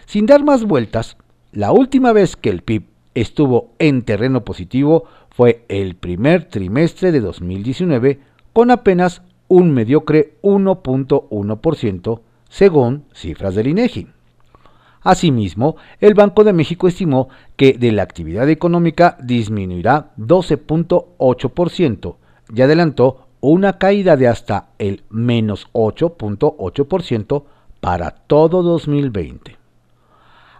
Sin 0.06 0.26
dar 0.26 0.44
más 0.44 0.64
vueltas, 0.64 1.16
la 1.52 1.72
última 1.72 2.12
vez 2.12 2.36
que 2.36 2.50
el 2.50 2.62
PIB 2.62 2.84
estuvo 3.14 3.72
en 3.78 4.02
terreno 4.02 4.44
positivo 4.44 5.04
fue 5.30 5.64
el 5.68 5.96
primer 5.96 6.44
trimestre 6.44 7.12
de 7.12 7.20
2019 7.20 8.20
con 8.52 8.70
apenas 8.70 9.22
un 9.48 9.72
mediocre 9.72 10.34
1.1% 10.42 12.20
según 12.48 13.04
cifras 13.12 13.54
del 13.54 13.66
INEGI. 13.66 14.15
Asimismo, 15.06 15.76
el 16.00 16.14
Banco 16.14 16.42
de 16.42 16.52
México 16.52 16.88
estimó 16.88 17.28
que 17.54 17.74
de 17.74 17.92
la 17.92 18.02
actividad 18.02 18.50
económica 18.50 19.16
disminuirá 19.22 20.10
12.8% 20.18 22.16
y 22.52 22.62
adelantó 22.62 23.28
una 23.40 23.78
caída 23.78 24.16
de 24.16 24.26
hasta 24.26 24.70
el 24.80 25.04
menos 25.08 25.68
8.8% 25.74 27.44
para 27.78 28.10
todo 28.10 28.64
2020. 28.64 29.56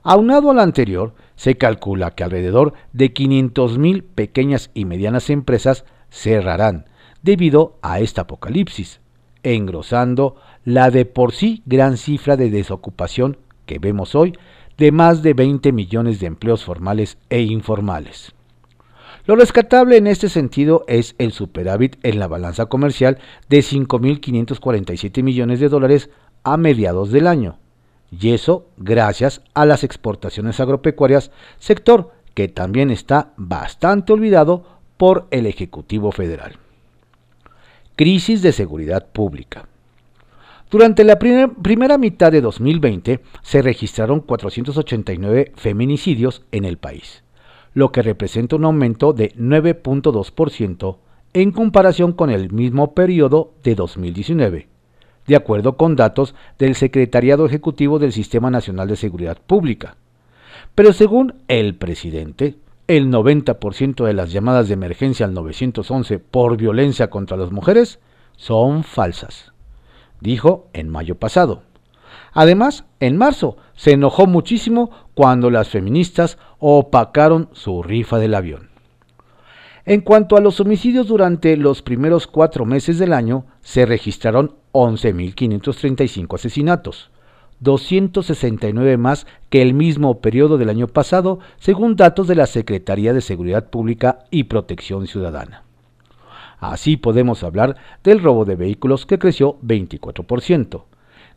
Aunado 0.04 0.52
a 0.52 0.54
lo 0.54 0.60
anterior, 0.60 1.14
se 1.34 1.56
calcula 1.58 2.12
que 2.12 2.22
alrededor 2.22 2.74
de 2.92 3.12
500.000 3.12 4.04
pequeñas 4.14 4.70
y 4.74 4.84
medianas 4.84 5.28
empresas 5.28 5.84
cerrarán 6.08 6.84
debido 7.20 7.78
a 7.82 7.98
esta 7.98 8.20
apocalipsis, 8.20 9.00
engrosando 9.42 10.36
la 10.64 10.92
de 10.92 11.04
por 11.04 11.32
sí 11.32 11.64
gran 11.66 11.96
cifra 11.96 12.36
de 12.36 12.48
desocupación 12.50 13.38
que 13.66 13.78
vemos 13.78 14.14
hoy 14.14 14.32
de 14.78 14.92
más 14.92 15.22
de 15.22 15.34
20 15.34 15.72
millones 15.72 16.20
de 16.20 16.26
empleos 16.26 16.64
formales 16.64 17.18
e 17.28 17.42
informales. 17.42 18.32
Lo 19.26 19.34
rescatable 19.34 19.96
en 19.96 20.06
este 20.06 20.28
sentido 20.28 20.84
es 20.86 21.16
el 21.18 21.32
superávit 21.32 21.96
en 22.04 22.18
la 22.18 22.28
balanza 22.28 22.66
comercial 22.66 23.18
de 23.48 23.58
5.547 23.58 25.22
millones 25.22 25.58
de 25.58 25.68
dólares 25.68 26.10
a 26.44 26.56
mediados 26.56 27.10
del 27.10 27.26
año, 27.26 27.58
y 28.10 28.30
eso 28.30 28.68
gracias 28.76 29.42
a 29.52 29.66
las 29.66 29.82
exportaciones 29.82 30.60
agropecuarias, 30.60 31.32
sector 31.58 32.12
que 32.34 32.48
también 32.48 32.90
está 32.90 33.32
bastante 33.36 34.12
olvidado 34.12 34.64
por 34.96 35.26
el 35.30 35.46
Ejecutivo 35.46 36.12
Federal. 36.12 36.56
Crisis 37.96 38.42
de 38.42 38.52
seguridad 38.52 39.08
pública. 39.12 39.68
Durante 40.70 41.04
la 41.04 41.18
primera 41.18 41.98
mitad 41.98 42.32
de 42.32 42.40
2020 42.40 43.20
se 43.42 43.62
registraron 43.62 44.20
489 44.20 45.52
feminicidios 45.54 46.42
en 46.50 46.64
el 46.64 46.76
país 46.78 47.22
lo 47.76 47.92
que 47.92 48.00
representa 48.00 48.56
un 48.56 48.64
aumento 48.64 49.12
de 49.12 49.34
9.2% 49.34 50.96
en 51.34 51.50
comparación 51.52 52.12
con 52.12 52.30
el 52.30 52.50
mismo 52.50 52.94
periodo 52.94 53.52
de 53.62 53.74
2019, 53.74 54.66
de 55.26 55.36
acuerdo 55.36 55.76
con 55.76 55.94
datos 55.94 56.34
del 56.58 56.74
Secretariado 56.74 57.44
Ejecutivo 57.44 57.98
del 57.98 58.12
Sistema 58.12 58.50
Nacional 58.50 58.88
de 58.88 58.96
Seguridad 58.96 59.36
Pública. 59.46 59.96
Pero 60.74 60.94
según 60.94 61.34
el 61.48 61.74
presidente, 61.74 62.56
el 62.88 63.10
90% 63.10 64.06
de 64.06 64.14
las 64.14 64.32
llamadas 64.32 64.68
de 64.68 64.74
emergencia 64.74 65.26
al 65.26 65.34
911 65.34 66.18
por 66.18 66.56
violencia 66.56 67.10
contra 67.10 67.36
las 67.36 67.52
mujeres 67.52 67.98
son 68.38 68.84
falsas, 68.84 69.52
dijo 70.20 70.68
en 70.72 70.88
mayo 70.88 71.16
pasado. 71.16 71.62
Además, 72.32 72.84
en 73.00 73.16
marzo 73.16 73.56
se 73.74 73.92
enojó 73.92 74.26
muchísimo 74.26 74.90
cuando 75.14 75.50
las 75.50 75.68
feministas 75.68 76.38
opacaron 76.58 77.48
su 77.52 77.82
rifa 77.82 78.18
del 78.18 78.34
avión. 78.34 78.68
En 79.84 80.00
cuanto 80.00 80.36
a 80.36 80.40
los 80.40 80.60
homicidios 80.60 81.06
durante 81.06 81.56
los 81.56 81.80
primeros 81.80 82.26
cuatro 82.26 82.64
meses 82.64 82.98
del 82.98 83.12
año, 83.12 83.46
se 83.60 83.86
registraron 83.86 84.54
11.535 84.72 86.34
asesinatos, 86.34 87.10
269 87.60 88.96
más 88.96 89.26
que 89.48 89.62
el 89.62 89.74
mismo 89.74 90.20
periodo 90.20 90.58
del 90.58 90.70
año 90.70 90.88
pasado, 90.88 91.38
según 91.58 91.96
datos 91.96 92.26
de 92.26 92.34
la 92.34 92.46
Secretaría 92.46 93.12
de 93.12 93.20
Seguridad 93.20 93.70
Pública 93.70 94.24
y 94.30 94.44
Protección 94.44 95.06
Ciudadana. 95.06 95.65
Así 96.58 96.96
podemos 96.96 97.44
hablar 97.44 97.76
del 98.02 98.20
robo 98.22 98.44
de 98.44 98.56
vehículos 98.56 99.06
que 99.06 99.18
creció 99.18 99.58
24%, 99.62 100.82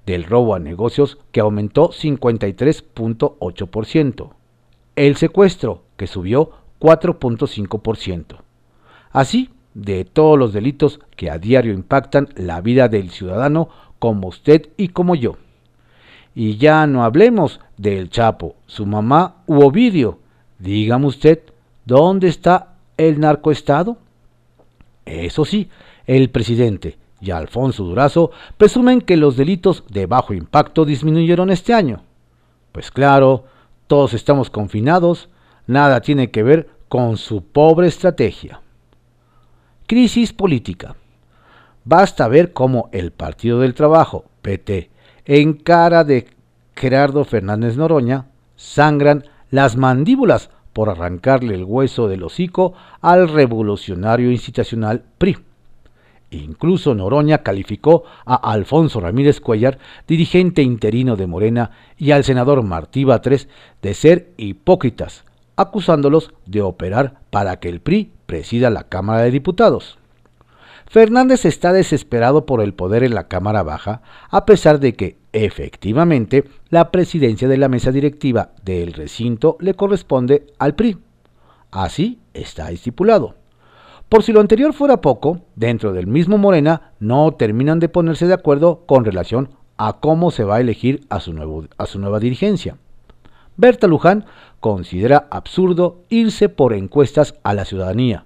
del 0.05 0.23
robo 0.23 0.55
a 0.55 0.59
negocios 0.59 1.17
que 1.31 1.41
aumentó 1.41 1.89
53.8%, 1.89 4.29
el 4.95 5.17
secuestro 5.17 5.83
que 5.97 6.07
subió 6.07 6.51
4.5%. 6.79 8.37
Así, 9.11 9.49
de 9.73 10.05
todos 10.05 10.37
los 10.37 10.53
delitos 10.53 10.99
que 11.15 11.29
a 11.29 11.37
diario 11.37 11.73
impactan 11.73 12.29
la 12.35 12.61
vida 12.61 12.87
del 12.87 13.11
ciudadano 13.11 13.69
como 13.99 14.29
usted 14.29 14.69
y 14.77 14.87
como 14.89 15.15
yo. 15.15 15.37
Y 16.35 16.57
ya 16.57 16.85
no 16.87 17.03
hablemos 17.03 17.59
del 17.77 18.09
Chapo, 18.09 18.55
su 18.65 18.85
mamá 18.85 19.43
u 19.45 19.61
Ovidio. 19.61 20.19
Dígame 20.59 21.07
usted, 21.07 21.41
¿dónde 21.85 22.27
está 22.27 22.75
el 22.97 23.19
narcoestado? 23.19 23.97
Eso 25.09 25.43
sí, 25.43 25.69
el 26.05 26.29
presidente, 26.29 26.97
y 27.19 27.31
Alfonso 27.31 27.83
Durazo 27.83 28.31
presumen 28.57 29.01
que 29.01 29.17
los 29.17 29.35
delitos 29.35 29.83
de 29.89 30.05
bajo 30.05 30.33
impacto 30.33 30.85
disminuyeron 30.85 31.49
este 31.49 31.73
año. 31.73 32.03
Pues 32.71 32.91
claro, 32.91 33.45
todos 33.87 34.13
estamos 34.13 34.49
confinados, 34.51 35.29
nada 35.65 36.01
tiene 36.01 36.29
que 36.29 36.43
ver 36.43 36.69
con 36.87 37.17
su 37.17 37.43
pobre 37.43 37.87
estrategia. 37.87 38.61
Crisis 39.87 40.31
política. 40.31 40.95
Basta 41.83 42.27
ver 42.27 42.53
cómo 42.53 42.89
el 42.91 43.11
Partido 43.11 43.59
del 43.59 43.73
Trabajo, 43.73 44.25
PT, 44.43 44.91
en 45.25 45.53
cara 45.53 46.03
de 46.03 46.27
Gerardo 46.75 47.25
Fernández 47.25 47.77
Noroña, 47.77 48.27
sangran 48.55 49.25
las 49.49 49.75
mandíbulas 49.75 50.51
por 50.79 50.89
arrancarle 50.89 51.55
el 51.55 51.65
hueso 51.65 52.07
del 52.07 52.23
hocico 52.23 52.73
al 53.01 53.27
revolucionario 53.27 54.31
institucional 54.31 55.03
PRI 55.17 55.35
Incluso 56.31 56.95
Noroña 56.95 57.39
calificó 57.39 58.05
a 58.25 58.35
Alfonso 58.35 59.01
Ramírez 59.01 59.41
Cuellar, 59.41 59.77
dirigente 60.07 60.61
interino 60.61 61.17
de 61.17 61.27
Morena, 61.27 61.71
y 61.97 62.11
al 62.11 62.23
senador 62.23 62.63
Martí 62.63 63.03
Batres 63.03 63.49
de 63.81 63.93
ser 63.93 64.31
hipócritas, 64.37 65.25
acusándolos 65.57 66.33
de 66.45 66.61
operar 66.61 67.19
para 67.29 67.59
que 67.59 67.67
el 67.67 67.81
PRI 67.81 68.13
presida 68.25 68.69
la 68.69 68.85
Cámara 68.85 69.23
de 69.23 69.31
Diputados. 69.31 69.98
Fernández 70.89 71.45
está 71.45 71.71
desesperado 71.71 72.47
por 72.47 72.61
el 72.61 72.73
poder 72.73 73.03
en 73.03 73.13
la 73.13 73.27
Cámara 73.27 73.61
Baja, 73.61 74.01
a 74.31 74.47
pesar 74.47 74.79
de 74.79 74.93
que, 74.93 75.17
efectivamente, 75.33 76.45
la 76.69 76.89
presidencia 76.89 77.47
de 77.47 77.57
la 77.57 77.69
mesa 77.69 77.91
directiva 77.91 78.53
del 78.63 78.93
recinto 78.93 79.55
le 79.59 79.75
corresponde 79.75 80.47
al 80.57 80.73
PRI. 80.73 80.97
Así 81.69 82.17
está 82.33 82.71
estipulado. 82.71 83.35
Por 84.09 84.23
si 84.23 84.33
lo 84.33 84.41
anterior 84.41 84.73
fuera 84.73 84.99
poco, 84.99 85.41
dentro 85.55 85.93
del 85.93 86.07
mismo 86.07 86.39
Morena 86.39 86.93
no 86.99 87.31
terminan 87.33 87.79
de 87.79 87.89
ponerse 87.89 88.25
de 88.25 88.33
acuerdo 88.33 88.83
con 88.87 89.05
relación 89.05 89.51
a 89.77 89.99
cómo 89.99 90.31
se 90.31 90.43
va 90.43 90.55
a 90.55 90.61
elegir 90.61 91.05
a 91.09 91.19
su, 91.19 91.33
nuevo, 91.33 91.65
a 91.77 91.85
su 91.85 91.99
nueva 91.99 92.19
dirigencia. 92.19 92.77
Berta 93.57 93.85
Luján 93.85 94.25
considera 94.59 95.27
absurdo 95.29 96.01
irse 96.09 96.49
por 96.49 96.73
encuestas 96.73 97.35
a 97.43 97.53
la 97.53 97.65
ciudadanía, 97.65 98.25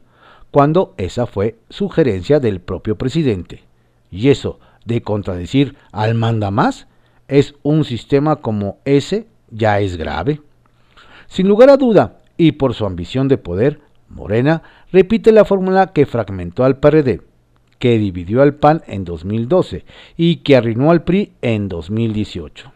cuando 0.54 0.94
esa 0.98 1.26
fue 1.26 1.56
sugerencia 1.70 2.40
del 2.40 2.62
propio 2.62 2.96
presidente. 2.96 3.64
Y 4.12 4.30
eso 4.30 4.60
de 4.86 5.02
contradecir 5.02 5.76
al 5.92 6.14
manda 6.14 6.52
más 6.52 6.86
es 7.28 7.56
un 7.64 7.84
sistema 7.84 8.36
como 8.36 8.78
ese 8.86 9.26
ya 9.50 9.80
es 9.80 9.98
grave. 9.98 10.42
Sin 11.26 11.48
lugar 11.48 11.72
a 11.72 11.78
duda, 11.78 12.20
y 12.38 12.52
por 12.52 12.76
su 12.76 12.86
ambición 12.86 13.28
de 13.28 13.40
poder, 13.40 13.80
Morena 14.10 14.62
repite 14.92 15.32
la 15.32 15.44
fórmula 15.44 15.88
que 15.88 16.06
fragmentó 16.06 16.64
al 16.64 16.78
PRD, 16.78 17.22
que 17.80 17.98
dividió 17.98 18.44
al 18.44 18.54
PAN 18.54 18.84
en 18.86 19.06
2012 19.06 19.86
y 20.18 20.36
que 20.38 20.56
arruinó 20.56 20.92
al 20.92 21.04
PRI 21.04 21.32
en 21.42 21.68
2018. 21.68 22.72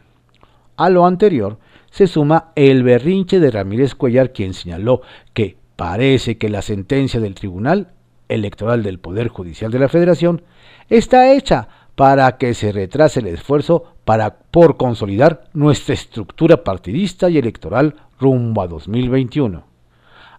A 0.77 0.89
lo 0.89 1.05
anterior 1.05 1.59
se 1.91 2.07
suma 2.07 2.53
el 2.55 2.81
berrinche 2.81 3.39
de 3.39 3.51
Ramírez 3.51 3.93
Cuellar, 3.93 4.33
quien 4.33 4.55
señaló 4.55 5.01
que 5.35 5.56
parece 5.77 6.37
que 6.37 6.49
la 6.49 6.61
sentencia 6.61 7.21
del 7.21 7.35
Tribunal 7.35 7.93
Electoral 8.27 8.83
del 8.83 8.99
Poder 8.99 9.29
Judicial 9.29 9.71
de 9.71 9.79
la 9.79 9.87
Federación 9.87 10.41
está 10.89 11.31
hecha 11.31 11.69
para 11.95 12.37
que 12.37 12.53
se 12.53 12.73
retrase 12.73 13.21
el 13.21 13.27
esfuerzo 13.27 13.93
para, 14.03 14.37
por 14.37 14.75
consolidar 14.75 15.45
nuestra 15.53 15.93
estructura 15.93 16.63
partidista 16.63 17.29
y 17.29 17.37
electoral 17.37 17.95
rumbo 18.19 18.61
a 18.61 18.67
2021. 18.67 19.63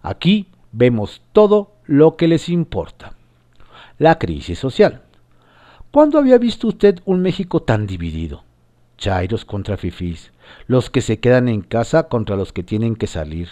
Aquí 0.01 0.47
vemos 0.71 1.21
todo 1.33 1.71
lo 1.85 2.15
que 2.15 2.27
les 2.27 2.49
importa. 2.49 3.13
La 3.97 4.19
crisis 4.19 4.59
social. 4.59 5.01
¿Cuándo 5.91 6.19
había 6.19 6.37
visto 6.37 6.67
usted 6.67 6.99
un 7.05 7.21
México 7.21 7.61
tan 7.63 7.87
dividido? 7.87 8.43
Chairos 8.97 9.45
contra 9.45 9.77
fifís, 9.77 10.31
los 10.67 10.89
que 10.89 11.01
se 11.01 11.19
quedan 11.19 11.47
en 11.49 11.61
casa 11.61 12.09
contra 12.09 12.35
los 12.35 12.53
que 12.53 12.63
tienen 12.63 12.95
que 12.95 13.07
salir, 13.07 13.49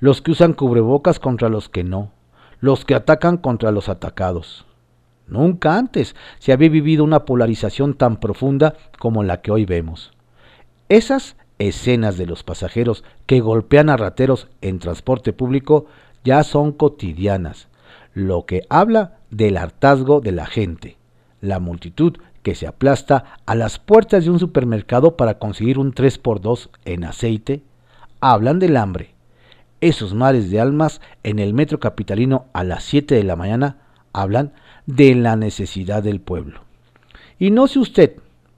los 0.00 0.22
que 0.22 0.32
usan 0.32 0.52
cubrebocas 0.52 1.18
contra 1.18 1.48
los 1.48 1.68
que 1.68 1.84
no, 1.84 2.10
los 2.60 2.84
que 2.84 2.94
atacan 2.94 3.36
contra 3.36 3.72
los 3.72 3.88
atacados. 3.88 4.66
Nunca 5.26 5.76
antes 5.76 6.16
se 6.38 6.52
había 6.52 6.68
vivido 6.68 7.04
una 7.04 7.24
polarización 7.24 7.94
tan 7.94 8.18
profunda 8.18 8.74
como 8.98 9.22
la 9.22 9.40
que 9.40 9.52
hoy 9.52 9.64
vemos. 9.64 10.12
Esas 10.88 11.36
escenas 11.58 12.16
de 12.16 12.26
los 12.26 12.42
pasajeros 12.42 13.04
que 13.26 13.40
golpean 13.40 13.90
a 13.90 13.96
rateros 13.96 14.48
en 14.60 14.78
transporte 14.80 15.32
público 15.32 15.86
ya 16.24 16.42
son 16.42 16.72
cotidianas, 16.72 17.68
lo 18.12 18.44
que 18.44 18.62
habla 18.68 19.18
del 19.30 19.56
hartazgo 19.56 20.20
de 20.20 20.32
la 20.32 20.46
gente, 20.46 20.96
la 21.40 21.60
multitud 21.60 22.16
que 22.42 22.54
se 22.54 22.66
aplasta 22.66 23.38
a 23.46 23.54
las 23.54 23.78
puertas 23.78 24.24
de 24.24 24.30
un 24.30 24.38
supermercado 24.38 25.16
para 25.16 25.38
conseguir 25.38 25.78
un 25.78 25.94
3x2 25.94 26.70
en 26.84 27.04
aceite, 27.04 27.62
hablan 28.20 28.58
del 28.58 28.76
hambre. 28.76 29.14
Esos 29.80 30.14
mares 30.14 30.50
de 30.50 30.60
almas 30.60 31.00
en 31.22 31.38
el 31.38 31.54
metro 31.54 31.80
capitalino 31.80 32.46
a 32.52 32.64
las 32.64 32.84
7 32.84 33.14
de 33.14 33.24
la 33.24 33.36
mañana 33.36 33.78
hablan 34.12 34.52
de 34.86 35.14
la 35.14 35.36
necesidad 35.36 36.02
del 36.02 36.20
pueblo. 36.20 36.60
Y 37.38 37.50
no 37.50 37.66
sé 37.66 37.78
usted, 37.78 38.16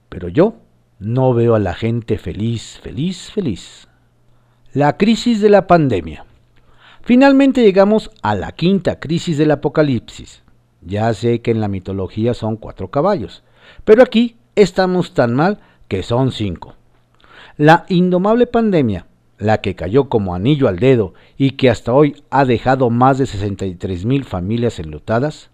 pero 0.09 0.27
yo 0.27 0.55
no 0.99 1.33
veo 1.33 1.55
a 1.55 1.59
la 1.59 1.73
gente 1.73 2.17
feliz, 2.17 2.79
feliz, 2.83 3.31
feliz. 3.31 3.87
La 4.73 4.97
crisis 4.97 5.39
de 5.41 5.49
la 5.49 5.67
pandemia. 5.67 6.25
Finalmente 7.01 7.61
llegamos 7.61 8.11
a 8.21 8.35
la 8.35 8.51
quinta 8.51 8.99
crisis 8.99 9.37
del 9.37 9.51
apocalipsis. 9.51 10.43
Ya 10.81 11.13
sé 11.13 11.41
que 11.41 11.51
en 11.51 11.61
la 11.61 11.67
mitología 11.67 12.33
son 12.33 12.57
cuatro 12.57 12.89
caballos, 12.89 13.43
pero 13.85 14.03
aquí 14.03 14.37
estamos 14.55 15.13
tan 15.13 15.33
mal 15.33 15.59
que 15.87 16.03
son 16.03 16.31
cinco. 16.31 16.75
La 17.57 17.85
indomable 17.87 18.47
pandemia, 18.47 19.05
la 19.37 19.59
que 19.59 19.75
cayó 19.75 20.09
como 20.09 20.35
anillo 20.35 20.67
al 20.67 20.79
dedo 20.79 21.13
y 21.37 21.51
que 21.51 21.69
hasta 21.69 21.93
hoy 21.93 22.23
ha 22.29 22.45
dejado 22.45 22.89
más 22.89 23.17
de 23.17 23.25
63 23.25 24.05
mil 24.05 24.23
familias 24.23 24.79
enlutadas, 24.79 25.49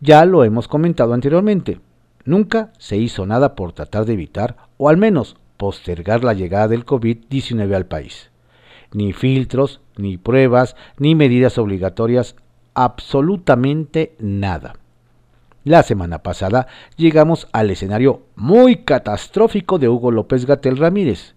ya 0.00 0.24
lo 0.24 0.44
hemos 0.44 0.68
comentado 0.68 1.14
anteriormente. 1.14 1.80
Nunca 2.24 2.72
se 2.78 2.96
hizo 2.96 3.26
nada 3.26 3.54
por 3.54 3.72
tratar 3.72 4.04
de 4.04 4.14
evitar 4.14 4.56
o 4.76 4.88
al 4.88 4.96
menos 4.96 5.36
postergar 5.56 6.24
la 6.24 6.34
llegada 6.34 6.68
del 6.68 6.86
COVID-19 6.86 7.74
al 7.74 7.86
país. 7.86 8.30
Ni 8.92 9.12
filtros, 9.12 9.80
ni 9.96 10.16
pruebas, 10.16 10.76
ni 10.98 11.14
medidas 11.14 11.58
obligatorias, 11.58 12.36
absolutamente 12.74 14.14
nada. 14.18 14.74
La 15.64 15.82
semana 15.82 16.22
pasada 16.22 16.66
llegamos 16.96 17.48
al 17.52 17.70
escenario 17.70 18.22
muy 18.36 18.84
catastrófico 18.84 19.78
de 19.78 19.88
Hugo 19.88 20.10
López 20.10 20.44
Gatel 20.44 20.76
Ramírez 20.76 21.33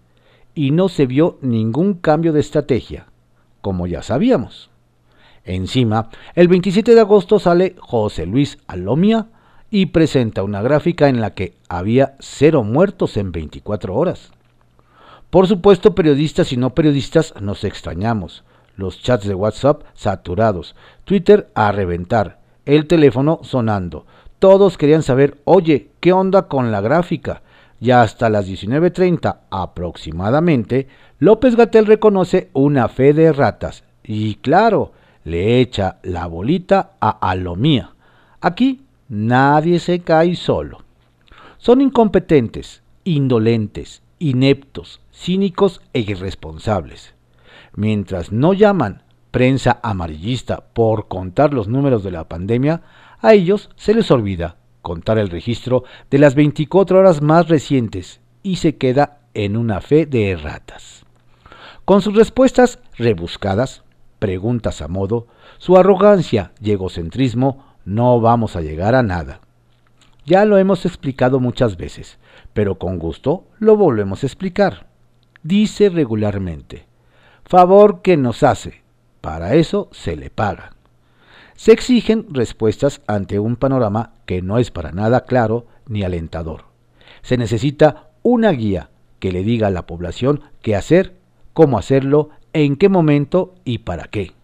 y 0.58 0.72
no 0.72 0.88
se 0.88 1.06
vio 1.06 1.38
ningún 1.40 1.94
cambio 1.94 2.32
de 2.32 2.40
estrategia, 2.40 3.06
como 3.60 3.86
ya 3.86 4.02
sabíamos. 4.02 4.70
Encima, 5.44 6.10
el 6.34 6.48
27 6.48 6.96
de 6.96 7.00
agosto 7.00 7.38
sale 7.38 7.76
José 7.78 8.26
Luis 8.26 8.58
Alomia 8.66 9.28
y 9.70 9.86
presenta 9.86 10.42
una 10.42 10.60
gráfica 10.60 11.08
en 11.08 11.20
la 11.20 11.32
que 11.32 11.54
había 11.68 12.16
cero 12.18 12.64
muertos 12.64 13.16
en 13.16 13.30
24 13.30 13.94
horas. 13.94 14.32
Por 15.30 15.46
supuesto, 15.46 15.94
periodistas 15.94 16.52
y 16.52 16.56
no 16.56 16.74
periodistas 16.74 17.34
nos 17.40 17.62
extrañamos. 17.62 18.42
Los 18.74 19.00
chats 19.00 19.28
de 19.28 19.36
WhatsApp 19.36 19.82
saturados, 19.94 20.74
Twitter 21.04 21.52
a 21.54 21.70
reventar, 21.70 22.40
el 22.66 22.88
teléfono 22.88 23.38
sonando. 23.44 24.06
Todos 24.40 24.76
querían 24.76 25.04
saber, 25.04 25.38
oye, 25.44 25.92
¿qué 26.00 26.12
onda 26.12 26.48
con 26.48 26.72
la 26.72 26.80
gráfica? 26.80 27.42
Ya 27.80 28.02
hasta 28.02 28.28
las 28.28 28.48
19.30 28.48 29.38
aproximadamente, 29.50 30.88
López 31.18 31.54
Gatel 31.54 31.86
reconoce 31.86 32.50
una 32.52 32.88
fe 32.88 33.12
de 33.12 33.32
ratas. 33.32 33.84
Y 34.02 34.36
claro, 34.36 34.92
le 35.24 35.60
echa 35.60 35.98
la 36.02 36.26
bolita 36.26 36.92
a 37.00 37.10
Alomía. 37.10 37.92
Aquí 38.40 38.82
nadie 39.08 39.78
se 39.78 40.00
cae 40.00 40.34
solo. 40.34 40.82
Son 41.58 41.80
incompetentes, 41.80 42.82
indolentes, 43.04 44.02
ineptos, 44.18 45.00
cínicos 45.12 45.80
e 45.92 46.00
irresponsables. 46.00 47.14
Mientras 47.74 48.32
no 48.32 48.54
llaman 48.54 49.02
prensa 49.30 49.78
amarillista 49.82 50.64
por 50.72 51.08
contar 51.08 51.52
los 51.52 51.68
números 51.68 52.02
de 52.02 52.10
la 52.10 52.28
pandemia, 52.28 52.82
a 53.20 53.34
ellos 53.34 53.70
se 53.76 53.94
les 53.94 54.10
olvida 54.10 54.56
contar 54.82 55.18
el 55.18 55.30
registro 55.30 55.84
de 56.10 56.18
las 56.18 56.34
24 56.34 56.98
horas 56.98 57.22
más 57.22 57.48
recientes 57.48 58.20
y 58.42 58.56
se 58.56 58.76
queda 58.76 59.18
en 59.34 59.56
una 59.56 59.80
fe 59.80 60.06
de 60.06 60.30
erratas. 60.30 61.04
Con 61.84 62.02
sus 62.02 62.14
respuestas 62.14 62.80
rebuscadas, 62.96 63.82
preguntas 64.18 64.82
a 64.82 64.88
modo, 64.88 65.26
su 65.58 65.76
arrogancia 65.76 66.52
y 66.60 66.72
egocentrismo, 66.72 67.64
no 67.84 68.20
vamos 68.20 68.56
a 68.56 68.60
llegar 68.60 68.94
a 68.94 69.02
nada. 69.02 69.40
Ya 70.26 70.44
lo 70.44 70.58
hemos 70.58 70.84
explicado 70.84 71.40
muchas 71.40 71.76
veces, 71.76 72.18
pero 72.52 72.78
con 72.78 72.98
gusto 72.98 73.44
lo 73.58 73.76
volvemos 73.76 74.22
a 74.22 74.26
explicar. 74.26 74.86
Dice 75.42 75.88
regularmente, 75.88 76.86
favor 77.44 78.02
que 78.02 78.16
nos 78.16 78.42
hace, 78.42 78.82
para 79.20 79.54
eso 79.54 79.88
se 79.92 80.16
le 80.16 80.28
paga. 80.28 80.72
Se 81.58 81.72
exigen 81.72 82.28
respuestas 82.30 83.02
ante 83.08 83.40
un 83.40 83.56
panorama 83.56 84.12
que 84.26 84.42
no 84.42 84.58
es 84.58 84.70
para 84.70 84.92
nada 84.92 85.24
claro 85.24 85.66
ni 85.88 86.04
alentador. 86.04 86.66
Se 87.22 87.36
necesita 87.36 88.10
una 88.22 88.52
guía 88.52 88.90
que 89.18 89.32
le 89.32 89.42
diga 89.42 89.66
a 89.66 89.70
la 89.72 89.84
población 89.84 90.40
qué 90.62 90.76
hacer, 90.76 91.16
cómo 91.54 91.76
hacerlo 91.76 92.30
en 92.52 92.76
qué 92.76 92.88
momento 92.88 93.56
y 93.64 93.78
para 93.78 94.04
qué. 94.04 94.34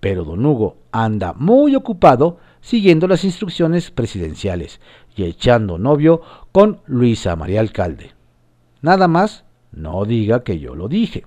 Pero 0.00 0.24
don 0.24 0.44
Hugo 0.44 0.76
anda 0.90 1.34
muy 1.34 1.76
ocupado 1.76 2.38
siguiendo 2.60 3.06
las 3.06 3.22
instrucciones 3.22 3.92
presidenciales 3.92 4.80
y 5.14 5.26
echando 5.26 5.78
novio 5.78 6.20
con 6.50 6.80
Luisa 6.86 7.36
María 7.36 7.60
Alcalde. 7.60 8.10
Nada 8.82 9.06
más, 9.06 9.44
no 9.70 10.04
diga 10.04 10.42
que 10.42 10.58
yo 10.58 10.74
lo 10.74 10.88
dije. 10.88 11.24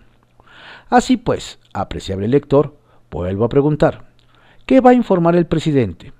Así 0.89 1.15
pues, 1.15 1.59
apreciable 1.71 2.27
lector, 2.27 2.75
vuelvo 3.09 3.45
a 3.45 3.49
preguntar, 3.49 4.11
¿qué 4.65 4.81
va 4.81 4.91
a 4.91 4.95
informar 4.95 5.35
el 5.35 5.45
presidente? 5.45 6.13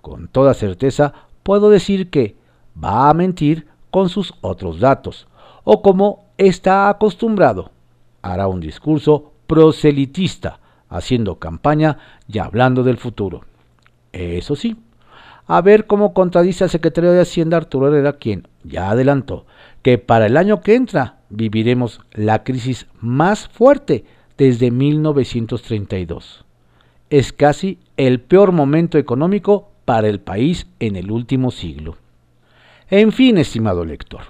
Con 0.00 0.28
toda 0.28 0.54
certeza 0.54 1.12
puedo 1.42 1.70
decir 1.70 2.10
que 2.10 2.36
va 2.82 3.08
a 3.08 3.14
mentir 3.14 3.66
con 3.90 4.08
sus 4.08 4.34
otros 4.40 4.80
datos, 4.80 5.26
o 5.64 5.82
como 5.82 6.26
está 6.36 6.88
acostumbrado, 6.88 7.70
hará 8.22 8.48
un 8.48 8.60
discurso 8.60 9.32
proselitista, 9.46 10.60
haciendo 10.88 11.38
campaña 11.38 11.98
y 12.26 12.38
hablando 12.38 12.82
del 12.82 12.96
futuro. 12.96 13.42
Eso 14.12 14.56
sí, 14.56 14.76
a 15.46 15.60
ver 15.60 15.86
cómo 15.86 16.12
contradice 16.14 16.64
al 16.64 16.70
secretario 16.70 17.12
de 17.12 17.20
Hacienda 17.20 17.56
Arturo 17.56 17.88
Herrera, 17.88 18.14
quien 18.14 18.46
ya 18.64 18.90
adelantó 18.90 19.46
que 19.82 19.98
para 19.98 20.26
el 20.26 20.36
año 20.36 20.60
que 20.60 20.74
entra 20.74 21.20
viviremos 21.30 22.00
la 22.12 22.44
crisis 22.44 22.86
más 23.00 23.48
fuerte 23.48 24.04
desde 24.36 24.70
1932. 24.70 26.44
Es 27.10 27.32
casi 27.32 27.78
el 27.96 28.20
peor 28.20 28.52
momento 28.52 28.98
económico 28.98 29.70
para 29.84 30.08
el 30.08 30.20
país 30.20 30.66
en 30.78 30.96
el 30.96 31.10
último 31.10 31.50
siglo. 31.50 31.96
En 32.90 33.12
fin, 33.12 33.38
estimado 33.38 33.84
lector, 33.84 34.22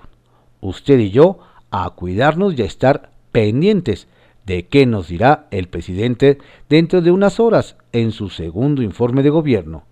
usted 0.61 0.99
y 1.01 1.11
yo 1.11 1.39
a 1.71 1.91
cuidarnos 1.91 2.57
y 2.57 2.63
a 2.63 2.67
estar 2.67 3.11
pendientes 3.33 4.07
de 4.47 4.67
qué 4.67 4.87
nos 4.87 5.09
dirá 5.09 5.47
el 5.51 5.69
presidente 5.69 6.39
dentro 6.69 7.03
de 7.03 7.11
unas 7.11 7.41
horas 7.41 7.77
en 7.93 8.13
su 8.13 8.31
segundo 8.31 8.83
informe 8.83 9.23
de 9.23 9.31
gobierno, 9.31 9.85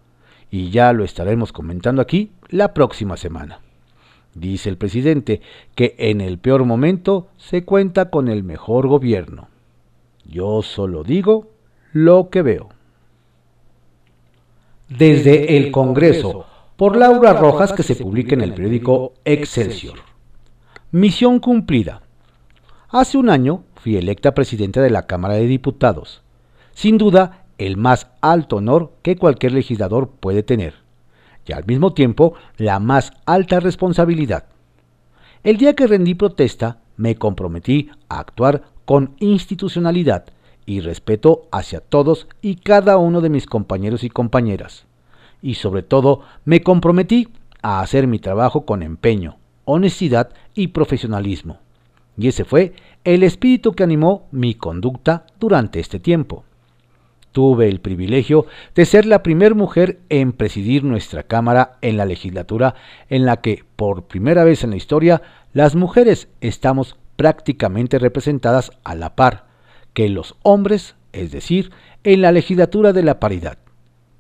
y 0.51 0.71
ya 0.71 0.93
lo 0.93 1.05
estaremos 1.05 1.53
comentando 1.53 2.01
aquí 2.01 2.31
la 2.49 2.73
próxima 2.73 3.17
semana. 3.17 3.61
Dice 4.35 4.69
el 4.69 4.77
presidente 4.77 5.41
que 5.75 5.95
en 5.99 6.21
el 6.21 6.39
peor 6.39 6.65
momento 6.65 7.29
se 7.37 7.65
cuenta 7.65 8.11
con 8.11 8.29
el 8.29 8.45
mejor 8.45 8.87
gobierno. 8.87 9.49
Yo 10.25 10.63
solo 10.63 11.03
digo 11.05 11.51
lo 11.93 12.31
que 12.31 12.43
veo. 12.43 12.76
Desde 14.89 15.57
el 15.57 15.73
Congreso, 15.73 16.47
por 16.77 16.97
Laura 16.97 17.33
Rojas, 17.33 17.73
que 17.73 17.83
se 17.83 17.97
publica 17.97 18.35
en 18.35 18.41
el 18.43 18.55
periódico 18.55 19.15
Excelsior. 19.25 19.99
Misión 20.93 21.41
cumplida. 21.41 22.03
Hace 22.89 23.19
un 23.19 23.29
año 23.29 23.65
fui 23.75 23.97
electa 23.97 24.33
presidenta 24.33 24.81
de 24.81 24.91
la 24.91 25.09
Cámara 25.09 25.35
de 25.35 25.49
Diputados. 25.49 26.23
Sin 26.73 26.99
duda, 26.99 27.47
el 27.59 27.77
más 27.77 28.07
alto 28.21 28.57
honor 28.57 28.93
que 29.03 29.17
cualquier 29.17 29.53
legislador 29.53 30.11
puede 30.21 30.45
tener. 30.45 30.75
y 31.49 31.53
al 31.53 31.65
mismo 31.65 31.93
tiempo 31.93 32.35
la 32.57 32.81
más 32.81 33.13
alta 33.25 33.61
responsabilidad. 33.61 34.47
El 35.45 35.59
día 35.59 35.75
que 35.75 35.87
rendí 35.87 36.15
protesta, 36.15 36.79
me 36.97 37.15
comprometí 37.15 37.91
a 38.09 38.19
actuar 38.19 38.65
con 38.85 39.15
institucionalidad 39.21 40.27
y 40.67 40.81
respeto 40.81 41.47
hacia 41.53 41.81
todos 41.81 42.27
y 42.43 42.57
cada 42.57 42.99
uno 42.99 43.21
de 43.21 43.31
mis 43.31 43.47
compañeros 43.47 44.05
y 44.05 44.11
compañeras. 44.11 44.85
Y 45.41 45.55
sobre 45.55 45.83
todo, 45.83 46.23
me 46.45 46.63
comprometí 46.63 47.29
a 47.63 47.81
hacer 47.81 48.09
mi 48.09 48.19
trabajo 48.19 48.67
con 48.67 48.83
empeño, 48.83 49.39
honestidad 49.65 50.31
y 50.55 50.69
profesionalismo. 50.69 51.61
Y 52.19 52.29
ese 52.29 52.45
fue 52.45 52.75
el 53.05 53.23
espíritu 53.23 53.73
que 53.73 53.85
animó 53.85 54.27
mi 54.33 54.55
conducta 54.55 55.27
durante 55.39 55.79
este 55.79 56.01
tiempo. 56.01 56.45
Tuve 57.31 57.69
el 57.69 57.81
privilegio 57.81 58.47
de 58.75 58.87
ser 58.87 59.05
la 59.05 59.23
primera 59.23 59.55
mujer 59.55 60.01
en 60.09 60.33
presidir 60.33 60.85
nuestra 60.85 61.23
Cámara 61.23 61.77
en 61.83 61.99
la 61.99 62.07
legislatura 62.07 62.75
en 63.11 63.27
la 63.27 63.43
que, 63.43 63.63
por 63.77 64.05
primera 64.05 64.43
vez 64.43 64.65
en 64.65 64.71
la 64.71 64.77
historia, 64.77 65.21
las 65.53 65.75
mujeres 65.75 66.29
estamos 66.41 66.97
prácticamente 67.17 67.99
representadas 67.99 68.73
a 68.85 68.95
la 68.95 69.15
par 69.15 69.46
que 69.97 70.11
los 70.11 70.37
hombres, 70.43 70.95
es 71.15 71.33
decir, 71.33 71.73
en 72.05 72.21
la 72.21 72.31
legislatura 72.31 72.93
de 72.93 73.03
la 73.03 73.19
paridad, 73.19 73.57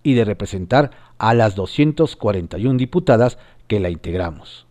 y 0.02 0.14
de 0.14 0.24
representar 0.24 0.90
a 1.18 1.34
las 1.34 1.54
241 1.54 2.78
diputadas 2.78 3.36
que 3.68 3.78
la 3.78 3.90
integramos. 3.90 4.66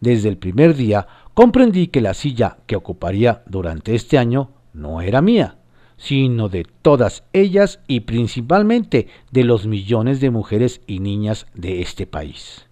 Desde 0.00 0.28
el 0.28 0.38
primer 0.38 0.76
día 0.76 1.08
comprendí 1.34 1.88
que 1.88 2.00
la 2.00 2.14
silla 2.14 2.58
que 2.66 2.76
ocuparía 2.76 3.42
durante 3.46 3.96
este 3.96 4.18
año 4.18 4.52
no 4.72 5.00
era 5.00 5.20
mía, 5.20 5.56
sino 5.96 6.48
de 6.48 6.64
todas 6.80 7.24
ellas 7.32 7.80
y 7.88 8.00
principalmente 8.00 9.08
de 9.32 9.42
los 9.42 9.66
millones 9.66 10.20
de 10.20 10.30
mujeres 10.30 10.80
y 10.86 11.00
niñas 11.00 11.48
de 11.54 11.82
este 11.82 12.06
país. 12.06 12.68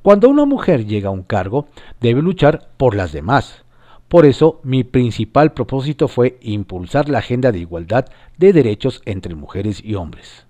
Cuando 0.00 0.30
una 0.30 0.46
mujer 0.46 0.86
llega 0.86 1.10
a 1.10 1.12
un 1.12 1.24
cargo, 1.24 1.68
debe 2.00 2.22
luchar 2.22 2.70
por 2.78 2.94
las 2.94 3.12
demás. 3.12 3.63
Por 4.08 4.26
eso, 4.26 4.60
mi 4.62 4.84
principal 4.84 5.52
propósito 5.52 6.08
fue 6.08 6.38
impulsar 6.40 7.08
la 7.08 7.18
agenda 7.18 7.52
de 7.52 7.58
igualdad 7.58 8.06
de 8.38 8.52
derechos 8.52 9.02
entre 9.06 9.34
mujeres 9.34 9.82
y 9.84 9.94
hombres, 9.94 10.46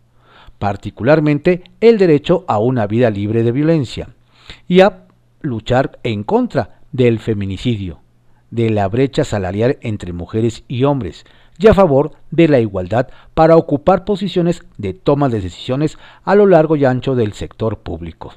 particularmente 0.58 1.64
el 1.80 1.98
derecho 1.98 2.44
a 2.48 2.58
una 2.58 2.86
vida 2.86 3.10
libre 3.10 3.42
de 3.42 3.52
violencia, 3.52 4.08
y 4.68 4.80
a 4.80 5.06
luchar 5.40 5.98
en 6.02 6.24
contra 6.24 6.80
del 6.92 7.18
feminicidio, 7.18 8.00
de 8.50 8.70
la 8.70 8.88
brecha 8.88 9.24
salarial 9.24 9.78
entre 9.80 10.12
mujeres 10.12 10.64
y 10.68 10.84
hombres, 10.84 11.24
y 11.58 11.68
a 11.68 11.74
favor 11.74 12.12
de 12.30 12.48
la 12.48 12.58
igualdad 12.60 13.08
para 13.34 13.56
ocupar 13.56 14.04
posiciones 14.04 14.62
de 14.76 14.92
toma 14.92 15.28
de 15.28 15.40
decisiones 15.40 15.98
a 16.24 16.34
lo 16.34 16.46
largo 16.46 16.76
y 16.76 16.84
ancho 16.84 17.14
del 17.14 17.32
sector 17.32 17.78
público. 17.78 18.34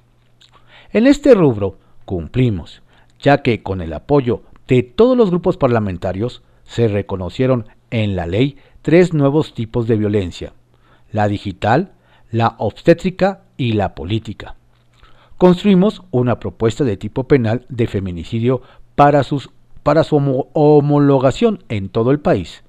En 0.93 1.07
este 1.07 1.33
rubro 1.33 1.77
cumplimos, 2.05 2.81
ya 3.19 3.41
que 3.41 3.63
con 3.63 3.81
el 3.81 3.93
apoyo 3.93 4.41
de 4.67 4.83
todos 4.83 5.17
los 5.17 5.29
grupos 5.29 5.57
parlamentarios 5.57 6.41
se 6.63 6.87
reconocieron 6.87 7.67
en 7.89 8.15
la 8.15 8.27
ley 8.27 8.57
tres 8.81 9.13
nuevos 9.13 9.53
tipos 9.53 9.87
de 9.87 9.95
violencia, 9.95 10.53
la 11.11 11.27
digital, 11.27 11.93
la 12.31 12.55
obstétrica 12.57 13.41
y 13.55 13.73
la 13.73 13.95
política. 13.95 14.55
Construimos 15.37 16.01
una 16.11 16.39
propuesta 16.39 16.83
de 16.83 16.97
tipo 16.97 17.27
penal 17.27 17.65
de 17.69 17.87
feminicidio 17.87 18.61
para, 18.95 19.23
su 19.23 19.41
homologación 20.53 21.63
en 21.69 21.89
todo 21.89 22.11
el 22.11 22.19
país. 22.19 22.63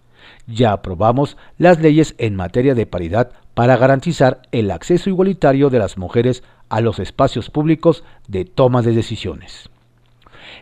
Ya 0.46 0.72
aprobamos 0.72 1.36
las 1.56 1.80
leyes 1.80 2.14
en 2.18 2.36
materia 2.36 2.74
de 2.74 2.86
paridad 2.86 3.32
para 3.54 3.76
garantizar 3.76 4.42
el 4.52 4.70
acceso 4.70 5.10
igualitario 5.10 5.70
de 5.70 5.78
las 5.78 5.98
mujeres 5.98 6.44
a 6.68 6.80
los 6.80 6.98
espacios 6.98 7.50
públicos 7.50 8.04
de 8.28 8.44
toma 8.44 8.82
de 8.82 8.92
decisiones. 8.92 9.70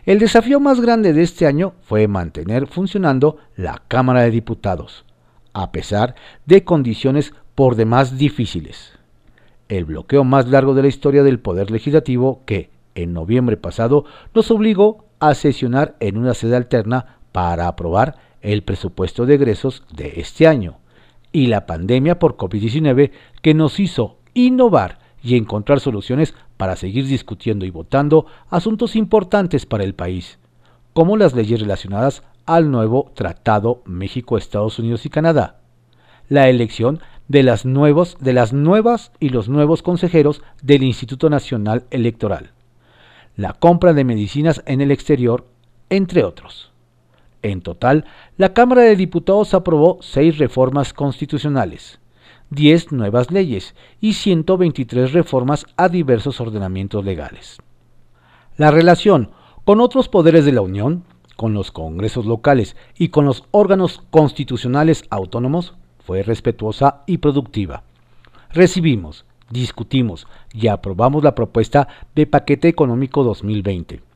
El 0.07 0.19
desafío 0.19 0.61
más 0.61 0.79
grande 0.79 1.11
de 1.11 1.21
este 1.21 1.47
año 1.47 1.73
fue 1.81 2.07
mantener 2.07 2.67
funcionando 2.67 3.39
la 3.57 3.83
Cámara 3.89 4.21
de 4.21 4.31
Diputados, 4.31 5.03
a 5.51 5.73
pesar 5.73 6.15
de 6.45 6.63
condiciones 6.63 7.33
por 7.55 7.75
demás 7.75 8.17
difíciles. 8.17 8.93
El 9.67 9.83
bloqueo 9.83 10.23
más 10.23 10.47
largo 10.47 10.73
de 10.73 10.83
la 10.83 10.87
historia 10.87 11.23
del 11.23 11.41
Poder 11.41 11.71
Legislativo 11.71 12.41
que, 12.45 12.69
en 12.95 13.11
noviembre 13.11 13.57
pasado, 13.57 14.05
nos 14.33 14.49
obligó 14.49 15.03
a 15.19 15.33
sesionar 15.33 15.97
en 15.99 16.17
una 16.17 16.33
sede 16.33 16.55
alterna 16.55 17.17
para 17.33 17.67
aprobar 17.67 18.15
el 18.39 18.63
presupuesto 18.63 19.25
de 19.25 19.35
egresos 19.35 19.83
de 19.93 20.21
este 20.21 20.47
año, 20.47 20.77
y 21.33 21.47
la 21.47 21.65
pandemia 21.65 22.17
por 22.17 22.37
COVID-19 22.37 23.11
que 23.41 23.53
nos 23.53 23.77
hizo 23.77 24.19
innovar 24.33 24.99
y 25.21 25.35
encontrar 25.35 25.81
soluciones 25.81 26.33
para 26.57 26.75
seguir 26.75 27.07
discutiendo 27.07 27.65
y 27.65 27.69
votando 27.69 28.25
asuntos 28.49 28.95
importantes 28.95 29.65
para 29.65 29.83
el 29.83 29.95
país, 29.95 30.39
como 30.93 31.15
las 31.15 31.35
leyes 31.35 31.61
relacionadas 31.61 32.23
al 32.45 32.71
nuevo 32.71 33.11
Tratado 33.13 33.81
México-Estados 33.85 34.79
Unidos 34.79 35.05
y 35.05 35.09
Canadá, 35.09 35.59
la 36.29 36.49
elección 36.49 36.99
de 37.27 37.43
las, 37.43 37.65
nuevos, 37.65 38.17
nuevas 38.53 39.11
y 39.19 39.29
los 39.29 39.49
nuevos 39.49 39.83
consejeros 39.83 40.41
del 40.61 40.83
Instituto 40.83 41.29
Nacional 41.29 41.85
Electoral, 41.91 42.51
la 43.35 43.53
compra 43.53 43.93
de 43.93 44.03
medicinas 44.03 44.63
en 44.65 44.81
el 44.81 44.91
exterior, 44.91 45.45
entre 45.89 46.23
otros. 46.23 46.71
En 47.43 47.61
total, 47.61 48.05
la 48.37 48.53
Cámara 48.53 48.81
de 48.81 48.95
Diputados 48.95 49.53
aprobó 49.53 49.99
seis 50.01 50.37
reformas 50.37 50.93
constitucionales, 50.93 51.99
10 52.49 52.91
nuevas 52.93 53.31
leyes 53.31 53.75
y 53.99 54.13
123 54.13 55.13
reformas 55.13 55.65
a 55.75 55.89
diversos 55.89 56.39
ordenamientos 56.39 57.03
legales. 57.03 57.57
La 58.55 58.71
relación 58.71 59.31
con 59.65 59.81
otros 59.81 60.07
poderes 60.07 60.45
de 60.45 60.53
la 60.53 60.61
Unión, 60.61 61.03
con 61.35 61.53
los 61.53 61.71
congresos 61.71 62.25
locales 62.25 62.75
y 62.97 63.09
con 63.09 63.25
los 63.25 63.43
órganos 63.51 64.01
constitucionales 64.09 65.03
autónomos 65.09 65.75
fue 65.99 66.23
respetuosa 66.23 67.03
y 67.05 67.17
productiva. 67.17 67.83
Recibimos, 68.51 69.25
discutimos 69.49 70.25
y 70.53 70.67
aprobamos 70.67 71.23
la 71.23 71.35
propuesta 71.35 71.87
de 72.15 72.27
paquete 72.27 72.69
económico 72.69 73.23
2020 73.23 74.06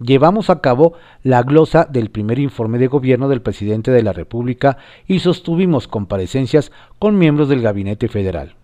llevamos 0.00 0.50
a 0.50 0.60
cabo 0.60 0.94
la 1.22 1.42
glosa 1.42 1.86
del 1.90 2.10
primer 2.10 2.38
informe 2.38 2.78
de 2.78 2.86
gobierno 2.86 3.28
del 3.28 3.42
presidente 3.42 3.90
de 3.90 4.02
la 4.02 4.12
República 4.12 4.78
y 5.06 5.20
sostuvimos 5.20 5.88
comparecencias 5.88 6.72
con 6.98 7.18
miembros 7.18 7.48
del 7.48 7.62
Gabinete 7.62 8.08
Federal. 8.08 8.54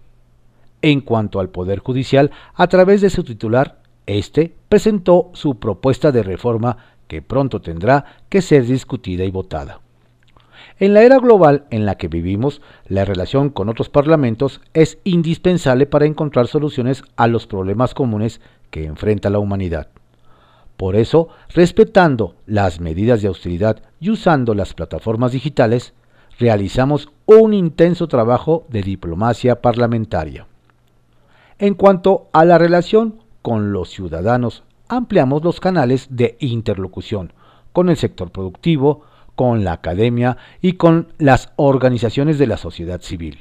En 0.82 1.00
cuanto 1.00 1.40
al 1.40 1.50
Poder 1.50 1.80
Judicial, 1.80 2.30
a 2.54 2.66
través 2.68 3.00
de 3.00 3.10
su 3.10 3.24
titular, 3.24 3.80
este 4.06 4.54
presentó 4.68 5.30
su 5.34 5.58
propuesta 5.58 6.10
de 6.10 6.22
reforma 6.22 6.78
que 7.06 7.22
pronto 7.22 7.60
tendrá 7.60 8.04
que 8.28 8.40
ser 8.40 8.64
discutida 8.64 9.24
y 9.24 9.30
votada. 9.30 9.80
En 10.78 10.94
la 10.94 11.02
era 11.02 11.18
global 11.18 11.66
en 11.70 11.84
la 11.84 11.96
que 11.96 12.08
vivimos, 12.08 12.62
la 12.86 13.04
relación 13.04 13.50
con 13.50 13.68
otros 13.68 13.90
parlamentos 13.90 14.62
es 14.72 14.98
indispensable 15.04 15.86
para 15.86 16.06
encontrar 16.06 16.46
soluciones 16.46 17.02
a 17.16 17.26
los 17.26 17.46
problemas 17.46 17.92
comunes 17.92 18.40
que 18.70 18.86
enfrenta 18.86 19.28
la 19.28 19.38
humanidad. 19.38 19.88
Por 20.80 20.96
eso, 20.96 21.28
respetando 21.50 22.36
las 22.46 22.80
medidas 22.80 23.20
de 23.20 23.28
austeridad 23.28 23.82
y 24.00 24.08
usando 24.08 24.54
las 24.54 24.72
plataformas 24.72 25.32
digitales, 25.32 25.92
realizamos 26.38 27.10
un 27.26 27.52
intenso 27.52 28.08
trabajo 28.08 28.64
de 28.70 28.80
diplomacia 28.80 29.60
parlamentaria. 29.60 30.46
En 31.58 31.74
cuanto 31.74 32.28
a 32.32 32.46
la 32.46 32.56
relación 32.56 33.16
con 33.42 33.74
los 33.74 33.90
ciudadanos, 33.90 34.62
ampliamos 34.88 35.44
los 35.44 35.60
canales 35.60 36.06
de 36.08 36.38
interlocución 36.40 37.34
con 37.74 37.90
el 37.90 37.98
sector 37.98 38.30
productivo, 38.30 39.02
con 39.36 39.64
la 39.64 39.72
academia 39.72 40.38
y 40.62 40.78
con 40.78 41.08
las 41.18 41.52
organizaciones 41.56 42.38
de 42.38 42.46
la 42.46 42.56
sociedad 42.56 43.02
civil. 43.02 43.40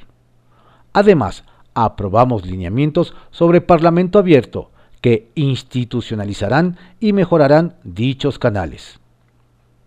Además, 0.92 1.44
aprobamos 1.72 2.44
lineamientos 2.44 3.14
sobre 3.30 3.62
Parlamento 3.62 4.18
abierto, 4.18 4.69
que 5.00 5.30
institucionalizarán 5.34 6.76
y 6.98 7.12
mejorarán 7.12 7.76
dichos 7.84 8.38
canales. 8.38 9.00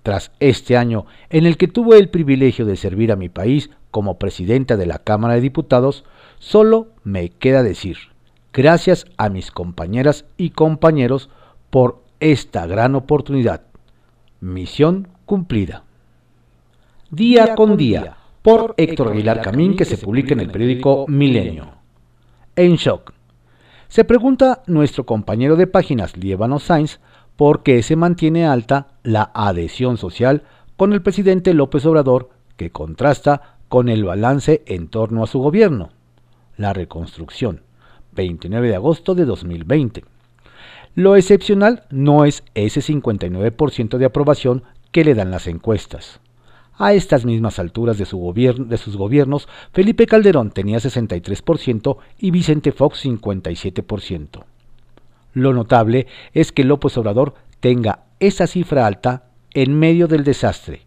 Tras 0.02 0.32
este 0.40 0.76
año 0.76 1.06
en 1.30 1.46
el 1.46 1.58
que 1.58 1.68
tuve 1.68 1.98
el 1.98 2.10
privilegio 2.10 2.66
de 2.66 2.76
servir 2.76 3.12
a 3.12 3.16
mi 3.16 3.30
país 3.30 3.70
como 3.92 4.20
presidenta 4.20 4.76
de 4.76 4.86
la 4.86 5.00
Cámara 5.00 5.36
de 5.36 5.42
Diputados, 5.42 6.04
solo 6.40 6.88
me 7.04 7.30
queda 7.30 7.64
decir 7.64 7.98
gracias 8.52 9.06
a 9.18 9.30
mis 9.30 9.52
compañeras 9.52 10.26
y 10.38 10.52
compañeros 10.52 11.30
por 11.70 12.02
esta 12.20 12.68
gran 12.68 12.96
oportunidad. 12.96 13.62
Misión 14.42 15.08
cumplida. 15.26 15.84
Día 17.10 17.56
con 17.56 17.78
día, 17.78 18.18
por 18.42 18.74
Héctor 18.78 19.10
Aguilar 19.12 19.42
Camín, 19.42 19.76
que 19.76 19.86
se 19.86 19.98
publica 19.98 20.34
en 20.34 20.42
el 20.42 20.52
periódico 20.52 21.06
Milenio. 21.08 21.72
En 22.56 22.76
shock 22.76 23.14
se 23.94 24.06
pregunta 24.06 24.64
nuestro 24.66 25.06
compañero 25.06 25.56
de 25.56 25.68
páginas, 25.68 26.18
Lievano 26.18 26.58
Sainz, 26.58 27.00
por 27.36 27.62
qué 27.62 27.84
se 27.84 27.96
mantiene 27.96 28.48
alta 28.48 28.88
la 29.04 29.30
adhesión 29.36 29.98
social 29.98 30.42
con 30.78 30.94
el 30.94 31.04
presidente 31.04 31.54
López 31.54 31.86
Obrador, 31.86 32.32
que 32.58 32.72
contrasta 32.72 33.60
con 33.70 33.90
el 33.90 34.04
balance 34.04 34.64
en 34.66 34.88
torno 34.88 35.24
a 35.24 35.28
su 35.28 35.38
gobierno, 35.38 35.92
la 36.58 36.74
reconstrucción, 36.74 37.62
29 38.14 38.68
de 38.70 38.76
agosto 38.76 39.14
de 39.14 39.26
2020. 39.26 40.04
Lo 40.96 41.16
excepcional 41.16 41.84
no 41.92 42.26
es 42.26 42.44
ese 42.56 42.82
59% 42.82 43.98
de 44.00 44.06
aprobación 44.06 44.64
que 44.92 45.04
le 45.04 45.14
dan 45.14 45.30
las 45.30 45.46
encuestas. 45.46 46.20
A 46.84 46.92
estas 46.92 47.24
mismas 47.24 47.60
alturas 47.60 47.98
de, 47.98 48.04
su 48.04 48.34
de 48.34 48.78
sus 48.78 48.98
gobiernos, 48.98 49.48
Felipe 49.72 50.06
Calderón 50.06 50.52
tenía 50.52 50.80
63% 50.80 51.96
y 52.20 52.32
Vicente 52.32 52.74
Fox 52.74 53.06
57%. 53.06 54.44
Lo 55.32 55.54
notable 55.54 56.08
es 56.34 56.52
que 56.52 56.66
López 56.66 56.98
Obrador 56.98 57.36
tenga 57.62 58.00
esa 58.20 58.48
cifra 58.48 58.86
alta 58.86 59.30
en 59.54 59.80
medio 59.80 60.10
del 60.10 60.26
desastre, 60.26 60.82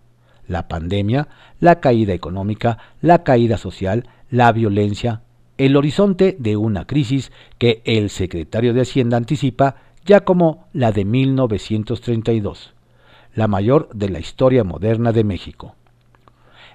la 0.47 0.69
pandemia, 0.69 1.29
la 1.61 1.81
caída 1.81 2.13
económica, 2.13 2.77
la 3.01 3.25
caída 3.25 3.57
social, 3.57 4.07
la 4.29 4.53
violencia, 4.53 5.23
el 5.57 5.77
horizonte 5.77 6.37
de 6.39 6.59
una 6.59 6.87
crisis 6.87 7.33
que 7.57 7.81
el 7.87 8.11
secretario 8.11 8.75
de 8.75 8.83
Hacienda 8.83 9.17
anticipa 9.17 9.77
ya 10.05 10.27
como 10.27 10.69
la 10.75 10.93
de 10.93 11.07
1932, 11.07 12.75
la 13.35 13.49
mayor 13.49 13.89
de 13.95 14.11
la 14.11 14.19
historia 14.19 14.63
moderna 14.63 15.13
de 15.13 15.25
México. 15.25 15.75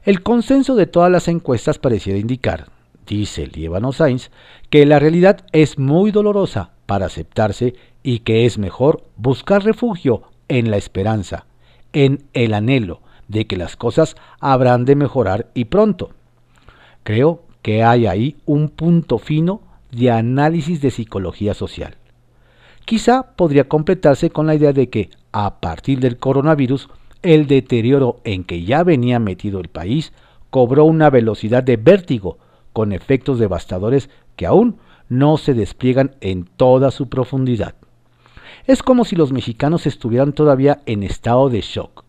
El 0.04 0.24
consenso 0.24 0.76
de 0.76 0.88
todas 0.88 1.12
las 1.12 1.28
encuestas 1.28 1.78
pareciera 1.78 2.18
indicar, 2.18 2.70
dice 3.06 3.46
Líbano 3.46 3.92
Sainz, 3.92 4.32
que 4.72 4.84
la 4.88 4.98
realidad 4.98 5.46
es 5.52 5.78
muy 5.78 6.10
dolorosa 6.10 6.72
para 6.88 7.06
aceptarse 7.06 7.76
y 8.02 8.20
que 8.20 8.48
es 8.48 8.58
mejor 8.58 9.04
buscar 9.16 9.64
refugio 9.64 10.24
en 10.48 10.72
la 10.72 10.78
esperanza, 10.78 11.46
en 11.94 12.24
el 12.34 12.56
anhelo 12.56 13.02
de 13.28 13.46
que 13.46 13.58
las 13.58 13.76
cosas 13.76 14.16
habrán 14.40 14.86
de 14.86 14.96
mejorar 14.96 15.52
y 15.54 15.66
pronto. 15.66 16.10
Creo 17.04 17.44
que 17.62 17.84
hay 17.84 18.08
ahí 18.08 18.38
un 18.48 18.70
punto 18.70 19.20
fino 19.20 19.62
de 19.92 20.10
análisis 20.10 20.82
de 20.82 20.90
psicología 20.90 21.54
social. 21.54 21.96
Quizá 22.86 23.36
podría 23.36 23.70
completarse 23.70 24.32
con 24.32 24.48
la 24.48 24.56
idea 24.56 24.74
de 24.74 24.90
que, 24.90 25.12
a 25.32 25.60
partir 25.60 26.00
del 26.00 26.18
coronavirus, 26.18 26.90
el 27.24 27.48
deterioro 27.48 28.20
en 28.24 28.44
que 28.44 28.64
ya 28.64 28.84
venía 28.84 29.20
metido 29.20 29.60
el 29.60 29.68
país 29.68 30.14
cobró 30.50 30.86
una 30.86 31.10
velocidad 31.10 31.64
de 31.64 31.78
vértigo, 31.78 32.38
con 32.74 32.94
efectos 32.94 33.40
devastadores 33.40 34.10
que 34.36 34.46
aún 34.46 34.78
no 35.10 35.38
se 35.38 35.54
despliegan 35.54 36.16
en 36.22 36.46
toda 36.46 36.92
su 36.92 37.10
profundidad. 37.10 37.76
Es 38.66 38.84
como 38.84 39.06
si 39.06 39.16
los 39.16 39.32
mexicanos 39.32 39.88
estuvieran 39.88 40.34
todavía 40.34 40.82
en 40.86 41.04
estado 41.04 41.50
de 41.50 41.62
shock, 41.62 42.06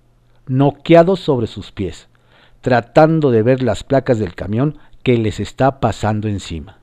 noqueados 0.46 1.20
sobre 1.20 1.46
sus 1.46 1.72
pies, 1.72 2.08
tratando 2.60 3.30
de 3.30 3.42
ver 3.42 3.62
las 3.62 3.82
placas 3.84 4.18
del 4.18 4.34
camión 4.34 4.78
que 5.02 5.18
les 5.18 5.40
está 5.40 5.80
pasando 5.80 6.28
encima. 6.28 6.78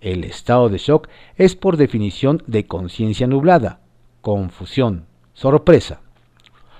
El 0.00 0.24
estado 0.24 0.68
de 0.68 0.78
shock 0.78 1.08
es 1.36 1.56
por 1.56 1.76
definición 1.76 2.42
de 2.46 2.66
conciencia 2.66 3.26
nublada, 3.26 3.80
confusión, 4.20 5.06
sorpresa. 5.32 6.00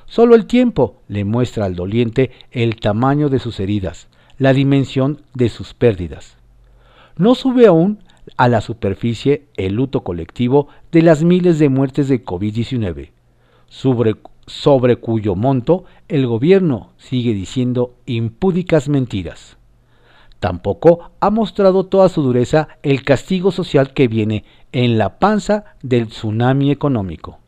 Solo 0.09 0.35
el 0.35 0.47
tiempo 0.47 1.03
le 1.07 1.27
muestra 1.27 1.66
al 1.66 1.77
doliente 1.77 2.31
el 2.51 2.77
tamaño 2.77 3.29
de 3.29 3.38
sus 3.38 3.61
heridas, 3.61 4.09
la 4.38 4.55
dimensión 4.55 5.21
de 5.35 5.51
sus 5.51 5.75
pérdidas. 5.75 6.38
No 7.18 7.35
sube 7.35 7.66
aún 7.66 7.99
a 8.38 8.49
la 8.49 8.62
superficie 8.62 9.44
el 9.57 9.75
luto 9.75 10.05
colectivo 10.05 10.68
de 10.92 11.03
las 11.03 11.25
miles 11.25 11.59
de 11.59 11.68
muertes 11.68 12.09
de 12.09 12.25
COVID-19, 12.25 13.11
sobre, 13.68 14.16
sobre 14.47 14.97
cuyo 14.97 15.35
monto 15.35 15.85
el 16.09 16.27
gobierno 16.27 16.92
sigue 16.97 17.35
diciendo 17.35 17.94
impúdicas 18.07 18.88
mentiras. 18.88 19.59
Tampoco 20.40 21.11
ha 21.21 21.29
mostrado 21.29 21.85
toda 21.85 22.09
su 22.09 22.23
dureza 22.23 22.68
el 22.83 23.05
castigo 23.05 23.51
social 23.51 23.92
que 23.92 24.09
viene 24.09 24.44
en 24.73 24.97
la 24.97 25.18
panza 25.18 25.77
del 25.83 26.09
tsunami 26.09 26.71
económico. 26.71 27.40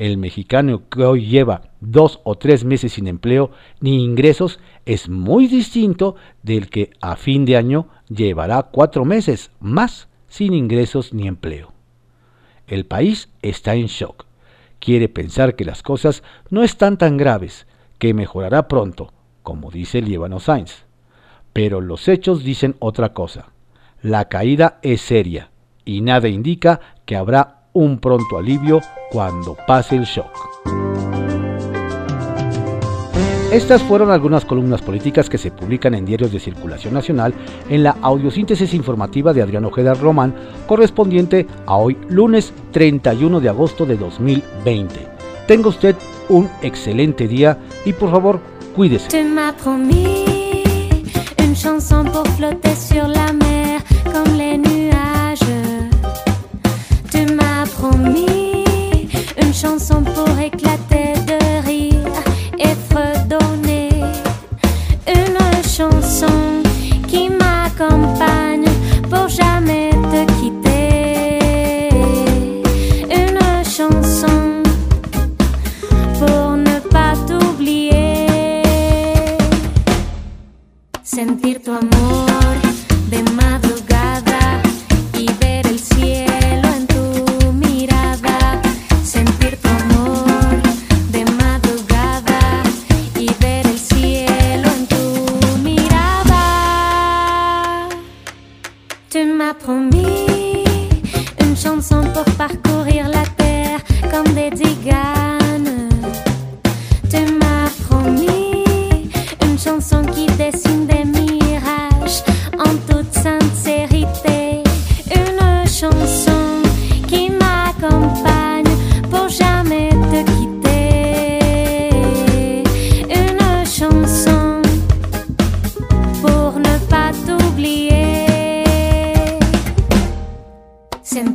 El 0.00 0.16
mexicano 0.16 0.88
que 0.88 1.04
hoy 1.04 1.26
lleva 1.26 1.60
dos 1.80 2.20
o 2.24 2.38
tres 2.38 2.64
meses 2.64 2.94
sin 2.94 3.06
empleo 3.06 3.50
ni 3.80 4.02
ingresos 4.02 4.58
es 4.86 5.10
muy 5.10 5.46
distinto 5.46 6.16
del 6.42 6.70
que 6.70 6.88
a 7.02 7.16
fin 7.16 7.44
de 7.44 7.58
año 7.58 7.88
llevará 8.08 8.62
cuatro 8.62 9.04
meses 9.04 9.50
más 9.60 10.08
sin 10.26 10.54
ingresos 10.54 11.12
ni 11.12 11.28
empleo. 11.28 11.74
El 12.66 12.86
país 12.86 13.28
está 13.42 13.74
en 13.74 13.86
shock. 13.88 14.24
Quiere 14.78 15.10
pensar 15.10 15.54
que 15.54 15.66
las 15.66 15.82
cosas 15.82 16.22
no 16.48 16.62
están 16.62 16.96
tan 16.96 17.18
graves, 17.18 17.66
que 17.98 18.14
mejorará 18.14 18.68
pronto, 18.68 19.12
como 19.42 19.70
dice 19.70 20.00
Líbano 20.00 20.40
Sainz 20.40 20.86
pero 21.52 21.80
los 21.80 22.08
hechos 22.08 22.44
dicen 22.44 22.76
otra 22.78 23.12
cosa. 23.12 23.52
La 24.02 24.28
caída 24.28 24.78
es 24.82 25.00
seria 25.00 25.50
y 25.84 26.00
nada 26.00 26.28
indica 26.28 26.80
que 27.04 27.16
habrá 27.16 27.59
un 27.72 27.98
pronto 27.98 28.38
alivio 28.38 28.80
cuando 29.10 29.56
pase 29.66 29.96
el 29.96 30.04
shock. 30.04 30.30
Estas 33.52 33.82
fueron 33.82 34.12
algunas 34.12 34.44
columnas 34.44 34.80
políticas 34.80 35.28
que 35.28 35.36
se 35.36 35.50
publican 35.50 35.94
en 35.94 36.04
diarios 36.04 36.30
de 36.30 36.38
circulación 36.38 36.94
nacional 36.94 37.34
en 37.68 37.82
la 37.82 37.96
audiosíntesis 38.00 38.74
informativa 38.74 39.32
de 39.32 39.42
Adrián 39.42 39.64
Ojeda 39.64 39.94
Román, 39.94 40.36
correspondiente 40.68 41.48
a 41.66 41.74
hoy 41.74 41.98
lunes 42.08 42.52
31 42.70 43.40
de 43.40 43.48
agosto 43.48 43.86
de 43.86 43.96
2020. 43.96 45.08
Tenga 45.48 45.68
usted 45.68 45.96
un 46.28 46.48
excelente 46.62 47.26
día 47.26 47.58
y 47.84 47.92
por 47.92 48.12
favor 48.12 48.40
cuídese. 48.76 49.08
Une 59.42 59.54
chanson 59.54 60.02
pour 60.02 60.28
éclater 60.38 60.69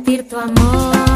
Sentir 0.06 0.22
tu 0.28 0.36
amor 0.38 1.15